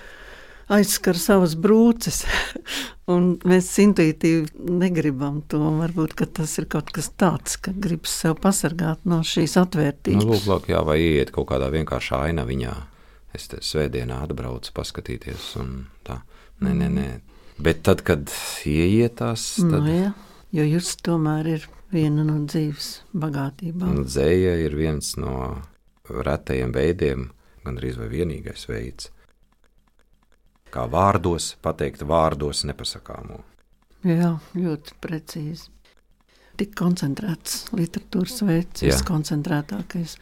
aizskar 0.72 1.18
savas 1.20 1.56
brūces, 1.60 2.22
un 3.14 3.34
mēs 3.48 3.72
intuitīvi 3.84 4.70
negribam 4.82 5.42
to. 5.52 5.60
Varbūt 5.82 6.16
tas 6.38 6.54
ir 6.62 6.68
kaut 6.72 6.92
kas 6.96 7.10
tāds, 7.20 7.58
ka 7.60 7.74
gribas 7.76 8.14
sev 8.24 8.38
pasargāt 8.44 9.04
no 9.10 9.20
šīs 9.26 9.58
Nu, 9.58 9.66
atvērtības. 9.66 10.28
lūk, 10.30 10.48
lūk, 10.52 10.70
jā, 10.72 10.84
vai 10.88 11.00
iet 11.02 11.34
kaut 11.36 11.50
kādā 11.52 11.72
vienkāršā 11.74 12.22
ainaviņā. 12.30 12.76
Es 13.36 13.46
te 13.48 13.62
svētdienā 13.64 14.18
atbraucu 14.26 14.74
paskatīties, 14.76 15.54
un 15.62 15.86
tā. 16.04 16.18
Nē, 16.62 16.74
nē, 16.76 16.88
nē. 16.92 17.06
Bet 17.62 17.80
tad, 17.88 18.02
kad 18.06 18.28
ieietās, 18.68 19.46
Nu, 19.64 19.70
tad 19.78 19.88
jā, 19.88 20.10
jo 20.58 20.66
jūs 20.68 20.90
tomēr 21.06 21.48
ir 21.56 21.68
viena 21.92 22.26
no 22.28 22.40
dzīves 22.46 22.90
bagātībām. 23.14 24.04
dzēja 24.08 24.56
ir 24.66 24.76
viens 24.76 25.14
no 25.20 25.62
retajiem 26.10 26.74
veidiem, 26.76 27.30
gandrīz 27.66 28.00
vai 28.02 28.10
vienīgais 28.12 28.68
veids, 28.70 29.12
kā 30.72 30.88
vārdos 30.92 31.56
pateikt 31.62 32.06
vārdos 32.08 32.64
nepasakāmo. 32.68 33.44
Jā, 34.08 34.34
ļoti 34.58 34.98
precīzi. 35.04 35.70
Tik 36.58 36.74
koncentrēts 36.78 37.68
literatūras 37.74 38.42
veids, 38.46 38.84
viskoncentrētākais. 38.86 40.18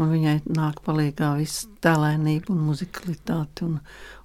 Un 0.00 0.12
viņai 0.12 0.36
nāk 0.54 0.80
palīdzīgā 0.86 1.32
viss 1.40 1.66
tēlēnība, 1.84 2.52
un 2.54 2.62
muzikalitāte 2.68 3.66
un, 3.66 3.80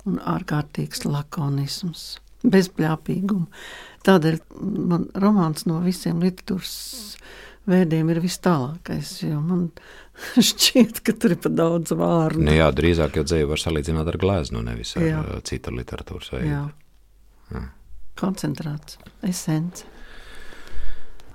un 0.08 0.19
ārkārtīgs 0.21 1.04
lakonisms, 1.10 2.06
bezpļāpīgums. 2.45 3.50
Tādēļ 4.06 4.39
man 4.62 5.08
romāns 5.18 5.65
no 5.70 5.80
visiem 5.82 6.20
literatūras 6.22 6.76
veidiem 7.70 8.12
ir 8.13 8.20
vis 8.24 8.38
tālākais, 8.46 9.15
man 9.41 9.68
šķiet, 10.50 11.02
ka 11.06 11.15
tur 11.18 11.36
ir 11.36 11.41
pa 11.41 11.50
daudz 11.50 11.96
vārdu. 11.98 12.44
Nu, 12.46 12.54
jā, 12.54 12.70
drīzāk 12.76 13.18
jau 13.20 13.26
dzēju 13.26 13.50
var 13.50 13.62
salīdzināt 13.62 14.12
ar 14.13 14.20
gleznu, 14.22 14.62
nevis 14.65 14.94
ar 15.00 15.06
Jā. 15.06 15.24
jā. 15.24 15.41
citu 15.50 15.74
literatūras 15.76 16.32
veidu. 16.36 16.54
Jā. 16.54 17.63
Koncentrēts, 18.20 19.00
esence. 19.28 19.89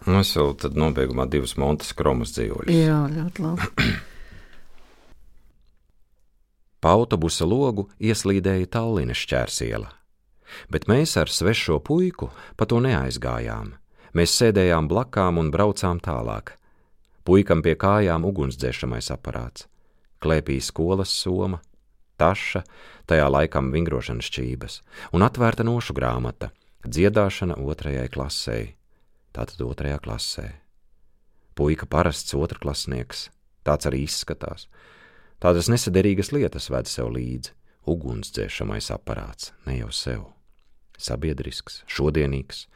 Nu, 0.07 0.23
es 0.23 0.31
vēl 0.33 0.55
tad 0.63 0.79
nobeigumā 0.81 1.27
divas 1.29 1.59
montas 1.61 1.91
kromas 1.93 2.33
dzīvoļus. 2.33 2.73
Jā, 2.73 3.03
ļoti 3.13 3.45
labi. 3.45 3.69
Pa 6.81 6.95
autobusa 6.97 7.45
logu 7.45 7.91
ieslīdēja 8.01 8.71
Tallinas 8.73 9.21
šķērsiela. 9.21 9.91
Bet 10.71 10.89
mēs 10.91 11.17
ar 11.21 11.31
svešo 11.31 11.81
puiku 11.85 12.31
pa 12.57 12.67
to 12.67 12.81
neaizgājām. 12.81 13.75
Mēs 14.15 14.35
sēdējām 14.41 14.89
blakām 14.91 15.39
un 15.39 15.51
braucām 15.55 16.01
tālāk. 16.03 16.57
Puikam 17.25 17.63
pie 17.63 17.77
kājām 17.79 18.25
ugunsdzēšamais 18.27 19.11
aparāts, 19.15 19.69
klēpī 20.25 20.57
skolas 20.65 21.13
soma, 21.15 21.61
taša, 22.19 22.65
tajā 23.07 23.29
laikam 23.31 23.71
vingrošanas 23.75 24.31
čības, 24.33 24.81
un 25.15 25.23
atvērta 25.23 25.67
nošu 25.67 25.95
grāmata- 25.95 26.51
dziedāšana 26.93 27.61
otrajai 27.61 28.09
klasei. 28.09 28.75
Tātad 29.33 29.61
otrajā 29.63 30.01
klasē. 30.01 30.49
Puika 31.55 31.87
parasts 31.87 32.35
otrklasnieks, 32.35 33.29
tāds 33.65 33.87
arī 33.87 34.03
izskatās. 34.07 34.67
Tādas 35.41 35.69
nesederīgas 35.69 36.33
lietas 36.33 36.71
ved 36.71 36.87
sev 36.87 37.13
līdzi. 37.15 37.51
Ugunsdzēšamais 37.87 38.91
aparāts, 38.91 39.53
ne 39.67 39.79
jau 39.79 39.91
sev. 39.91 40.40
Sabiedrisks, 41.05 41.83
šodienīgs, 41.91 42.67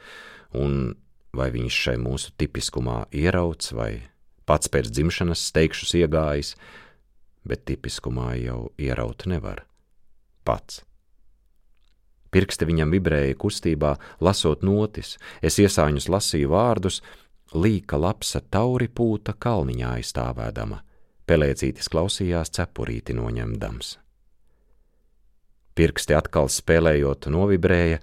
un 0.56 0.94
vai 1.34 1.50
viņš 1.54 1.82
šai 1.86 1.96
mūsu 2.00 2.32
tipiskumā 2.38 3.04
ierauts, 3.14 3.72
vai 3.74 4.06
pats 4.48 4.70
pēc 4.70 4.90
dzimšanas 4.92 5.42
steigšus 5.50 5.94
iegājis, 5.98 6.54
bet 7.44 7.64
tipiskumā 7.68 8.34
jau 8.40 8.72
ieraut 8.80 9.26
nevar. 9.30 9.64
Pats. 10.44 10.82
Pirksti 12.34 12.66
viņam 12.66 12.90
vibrēja 12.90 13.36
kustībā, 13.38 13.94
lasot 14.24 14.64
notis, 14.66 15.14
es 15.42 15.58
iesāņus 15.62 16.08
lasīju 16.10 16.50
vārdus, 16.50 16.98
līka 17.54 17.98
lapsa 18.00 18.42
tauri 18.42 18.88
pūta 18.90 19.36
kalniņā 19.38 19.92
aizstāvēdama, 20.00 20.80
pelēcītis 21.30 21.90
klausījās 21.92 22.50
cepurīti 22.58 23.14
noņemdams. 23.14 23.98
Pirksti 25.74 26.14
atkal 26.14 26.50
spēlējot 26.52 27.26
novibrēja, 27.34 27.98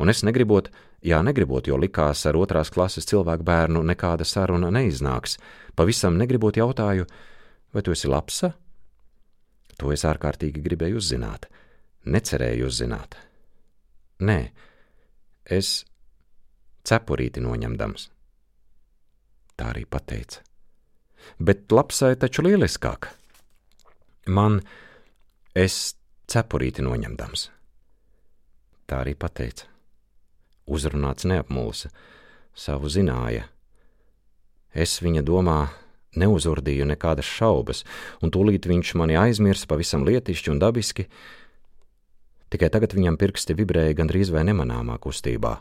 un 0.00 0.12
es 0.12 0.22
negribot, 0.24 0.70
jā, 1.04 1.20
negribot, 1.24 1.68
jo 1.68 1.76
likās 1.76 2.24
ar 2.28 2.38
otrās 2.40 2.72
klases 2.72 3.08
cilvēku 3.08 3.44
bērnu 3.44 3.82
nekāda 3.90 4.24
saruna 4.24 4.70
neiznāks, 4.72 5.36
pavisam 5.76 6.16
negribot 6.20 6.56
jautāju, 6.56 7.04
vai 7.74 7.84
tu 7.84 7.92
esi 7.92 8.08
lapsa? 8.08 8.54
To 9.78 9.92
es 9.94 10.02
ārkārtīgi 10.08 10.64
gribēju 10.64 10.98
uzzināt, 10.98 11.46
necerēju 12.08 12.66
uzzināt. 12.66 13.14
Nē, 14.24 14.40
es 15.44 15.84
cepurīti 16.88 17.44
noņemdams. 17.44 18.08
Tā 19.58 19.70
arī 19.74 19.84
pateica. 19.90 20.42
Bet 21.38 21.70
lapsai 21.74 22.14
taču 22.18 22.44
lieliskāk. 22.46 23.10
Man 24.30 24.60
es 25.54 25.97
cepurīti 26.28 26.84
noņemdams. 26.84 27.48
Tā 28.88 29.02
arī 29.02 29.14
pateica. 29.16 29.66
Uzrunāts 30.68 31.24
neapmulsa, 31.28 31.90
savu 32.52 32.90
zināja. 32.92 33.46
Es 34.76 34.98
viņa 35.00 35.24
domā 35.24 35.60
neuzurdīju 36.18 36.86
nekādas 36.88 37.28
šaubas, 37.28 37.84
un 38.20 38.32
tūlīt 38.32 38.68
viņš 38.68 38.94
mani 39.00 39.16
aizmirsa 39.20 39.68
pavisam 39.70 40.04
lietišķi 40.08 40.52
un 40.52 40.60
dabiski. 40.60 41.08
Tikai 42.52 42.70
tagad 42.72 42.96
viņam 42.96 43.18
pirksti 43.20 43.56
vibrēja 43.56 43.96
gandrīz 43.96 44.32
vai 44.32 44.44
nemanāmā 44.48 44.96
kustībā. 45.00 45.58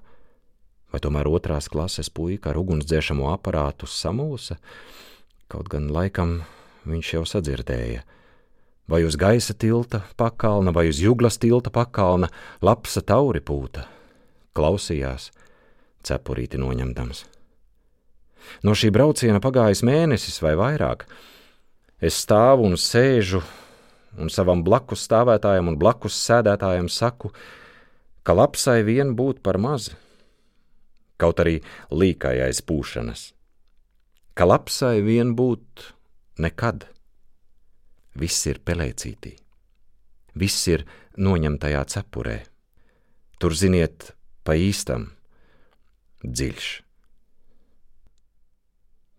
Vai 0.91 1.01
tomēr 1.03 1.27
otrās 1.27 1.67
klases 1.71 2.07
puika 2.07 2.53
ar 2.53 2.59
ugunsdzēšamo 2.61 3.27
aparātu 3.33 3.89
samulsa? 3.91 4.55
Kaut 5.51 5.67
gan 5.71 5.91
laikam 5.91 6.41
viņš 6.87 7.13
jau 7.17 7.25
sadzirdēja. 7.27 8.03
Vai 8.87 9.03
uz 9.03 9.17
gaisa 9.19 9.53
tilta 9.53 10.01
pakalna, 10.15 10.71
vai 10.71 10.87
uz 10.87 11.01
juglas 11.03 11.35
tilta 11.37 11.69
pakalna, 11.69 12.29
lapsa 12.63 13.01
tauri 13.03 13.41
pūta, 13.43 13.83
klausījās, 14.55 15.31
cepurīti 16.07 16.59
noņemdams. 16.61 17.25
No 18.63 18.71
šī 18.77 18.93
brauciena 18.95 19.41
pagājis 19.43 19.83
mēnesis 19.83 20.39
vai 20.39 20.55
vairāk. 20.55 21.03
Es 21.99 22.21
stāvu 22.23 22.67
un 22.69 22.77
sēžu, 22.79 23.41
un 24.17 24.31
savam 24.31 24.63
blakus 24.63 25.03
stāvētājam 25.07 25.73
un 25.73 25.79
blakus 25.79 26.17
sēdētājam 26.23 26.87
saku, 26.87 27.33
ka 28.23 28.35
lapsai 28.37 28.81
vien 28.87 29.15
būt 29.17 29.41
par 29.43 29.59
maz, 29.59 29.91
kaut 31.17 31.41
arī 31.43 31.59
līkai 31.91 32.37
aiz 32.45 32.61
pūšanas, 32.63 33.31
ka 34.37 34.47
lapsai 34.47 35.01
vien 35.05 35.35
būt 35.35 35.91
nekad. 36.39 36.87
Viss 38.17 38.47
ir 38.49 38.57
pelēcītī, 38.65 39.35
viss 40.41 40.67
ir 40.71 40.87
noņemtajā 41.21 41.83
cepurē. 41.93 42.37
Tur, 43.37 43.53
ziniet, 43.53 44.11
pa 44.41 44.55
īstam 44.57 45.11
dziļš. 46.25 46.69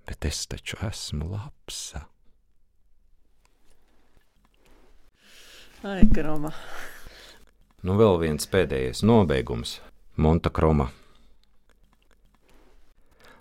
Bet 0.09 0.27
es 0.27 0.47
taču 0.51 0.81
esmu 0.89 1.31
lapsa. 1.31 2.09
Ai, 5.87 6.03
kroma. 6.11 6.51
Nu, 7.87 7.95
vēl 7.95 8.17
viens 8.25 8.49
pēdējais 8.51 9.05
nobeigums- 9.07 9.79
Montakroma. 10.25 10.89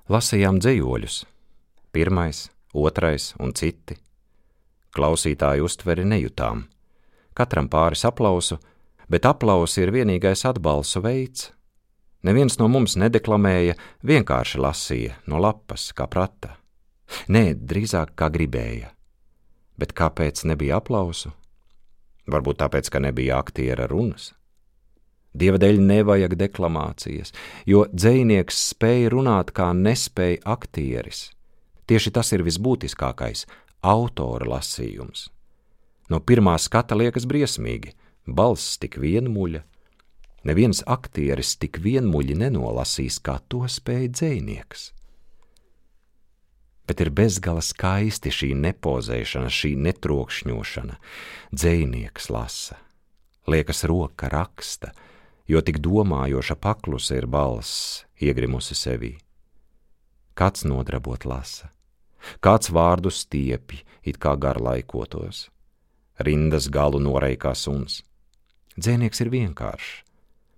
Lasījām 0.07 0.59
dzējoļus, 0.61 1.23
pirmais, 1.91 2.49
otrais 2.77 3.33
un 3.41 3.55
citi. 3.57 3.97
Klausītāju 4.95 5.67
uztveri 5.67 6.05
nejūtām. 6.07 6.65
Katram 7.37 7.67
pāris 7.69 8.05
aplausu, 8.07 8.57
bet 9.09 9.27
aplausi 9.29 9.83
ir 9.83 9.93
vienīgais 9.93 10.45
atbalsta 10.49 11.03
veids. 11.03 11.51
Neviens 12.25 12.57
no 12.59 12.67
mums 12.71 12.97
nedeklamēja, 12.97 13.75
vienkārši 14.03 14.61
lasīja 14.61 15.17
no 15.29 15.39
lapas, 15.41 15.91
kā 15.93 16.07
prata. 16.09 16.55
Nē, 17.31 17.53
drīzāk 17.55 18.15
kā 18.17 18.31
gribēja. 18.33 18.91
Bet 19.77 19.93
kāpēc 19.93 20.43
nebija 20.49 20.81
aplausu? 20.81 21.31
Varbūt 22.27 22.59
tāpēc, 22.63 22.89
ka 22.91 22.99
nebija 22.99 23.37
aktiera 23.39 23.85
runas. 23.87 24.33
Dieva 25.37 25.59
dēļ 25.61 25.79
nevajag 25.83 26.33
deklamācijas, 26.39 27.31
jo 27.69 27.85
dzinieks 27.93 28.57
spēja 28.73 29.11
runāt 29.13 29.53
kā 29.55 29.69
nespēja 29.77 30.41
aktieris. 30.49 31.27
Tieši 31.87 32.11
tas 32.11 32.33
ir 32.33 32.43
visbūtiskākais- 32.43 33.45
autora 33.81 34.47
lasījums. 34.57 35.27
No 36.09 36.19
pirmā 36.19 36.55
skata 36.59 36.95
liekas 36.95 37.27
briesmīgi, 37.27 37.93
balss 38.27 38.77
tik 38.79 38.99
vienmuļa. 39.01 39.63
Neviens 40.47 40.83
aktieris 40.87 41.57
tik 41.59 41.81
vienmuļi 41.83 42.37
nenolasīs, 42.39 43.19
kā 43.19 43.39
to 43.49 43.65
spēja 43.67 44.13
dzinieks. 44.13 44.91
bet 46.87 47.03
ir 47.03 47.11
bezgala 47.11 47.61
skaisti 47.61 48.31
šī 48.31 48.53
nepozēšana, 48.55 49.51
šī 49.51 49.73
netrokšņošana. 49.83 50.95
Dzēnieks 51.51 52.29
lasa, 52.31 52.79
liekas, 53.51 53.83
roka 53.91 54.31
raksta, 54.31 54.93
jo 55.51 55.61
tik 55.61 55.81
domājoša 55.83 56.55
paklusa 56.63 57.19
ir 57.19 57.27
balss, 57.27 58.05
iegrimusi 58.23 58.77
sevī. 58.77 59.17
Kāds 60.37 60.63
nodrabot 60.69 61.27
lasa, 61.27 61.71
kāds 62.43 62.71
vārdu 62.73 63.11
stiepi, 63.13 63.83
it 64.03 64.19
kā 64.21 64.35
garlaikotos, 64.39 65.47
rindas 66.23 66.69
galu 66.73 67.01
noreikā 67.03 67.53
suns. 67.55 68.01
Dzēnieks 68.77 69.23
ir 69.23 69.31
vienkāršs, 69.33 69.91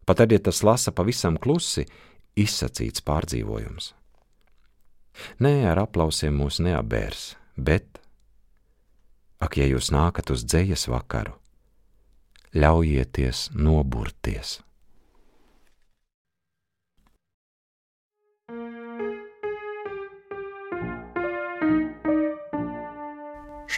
pat 0.05 0.21
tad, 0.21 0.33
ja 0.33 0.39
tas 0.43 0.63
lasa 0.63 0.91
pavisam 0.91 1.37
klusi, 1.39 1.85
izsacīts 2.39 3.03
pārdzīvojums. 3.05 3.93
Nē, 5.43 5.53
ar 5.71 5.83
aplausiem 5.83 6.37
mūs 6.39 6.61
neapbērs, 6.63 7.33
bet, 7.57 7.99
ak, 9.43 9.59
ja 9.59 9.67
jūs 9.67 9.91
nākat 9.95 10.31
uz 10.31 10.45
dzējas 10.47 10.87
vakaru, 10.91 11.35
ļaujieties 12.55 13.49
noburties! 13.55 14.59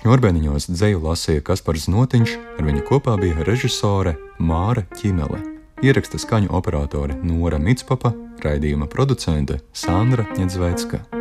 Šņurbeniņos 0.02 0.66
dzeju 0.74 0.98
lasīja 1.04 1.44
Kaspars 1.46 1.84
Notiņš, 1.94 2.32
ar 2.58 2.66
viņu 2.66 2.82
kopā 2.88 3.14
bija 3.22 3.46
režisore 3.46 4.16
Māra 4.42 4.82
Čimele, 4.98 5.38
ieraksta 5.86 6.18
skaņu 6.18 6.50
operatore 6.58 7.20
Nora 7.22 7.62
Mitspapa, 7.62 8.10
raidījuma 8.42 8.90
producente 8.90 9.62
Sandra 9.78 10.26
Ņedzveicka. 10.34 11.21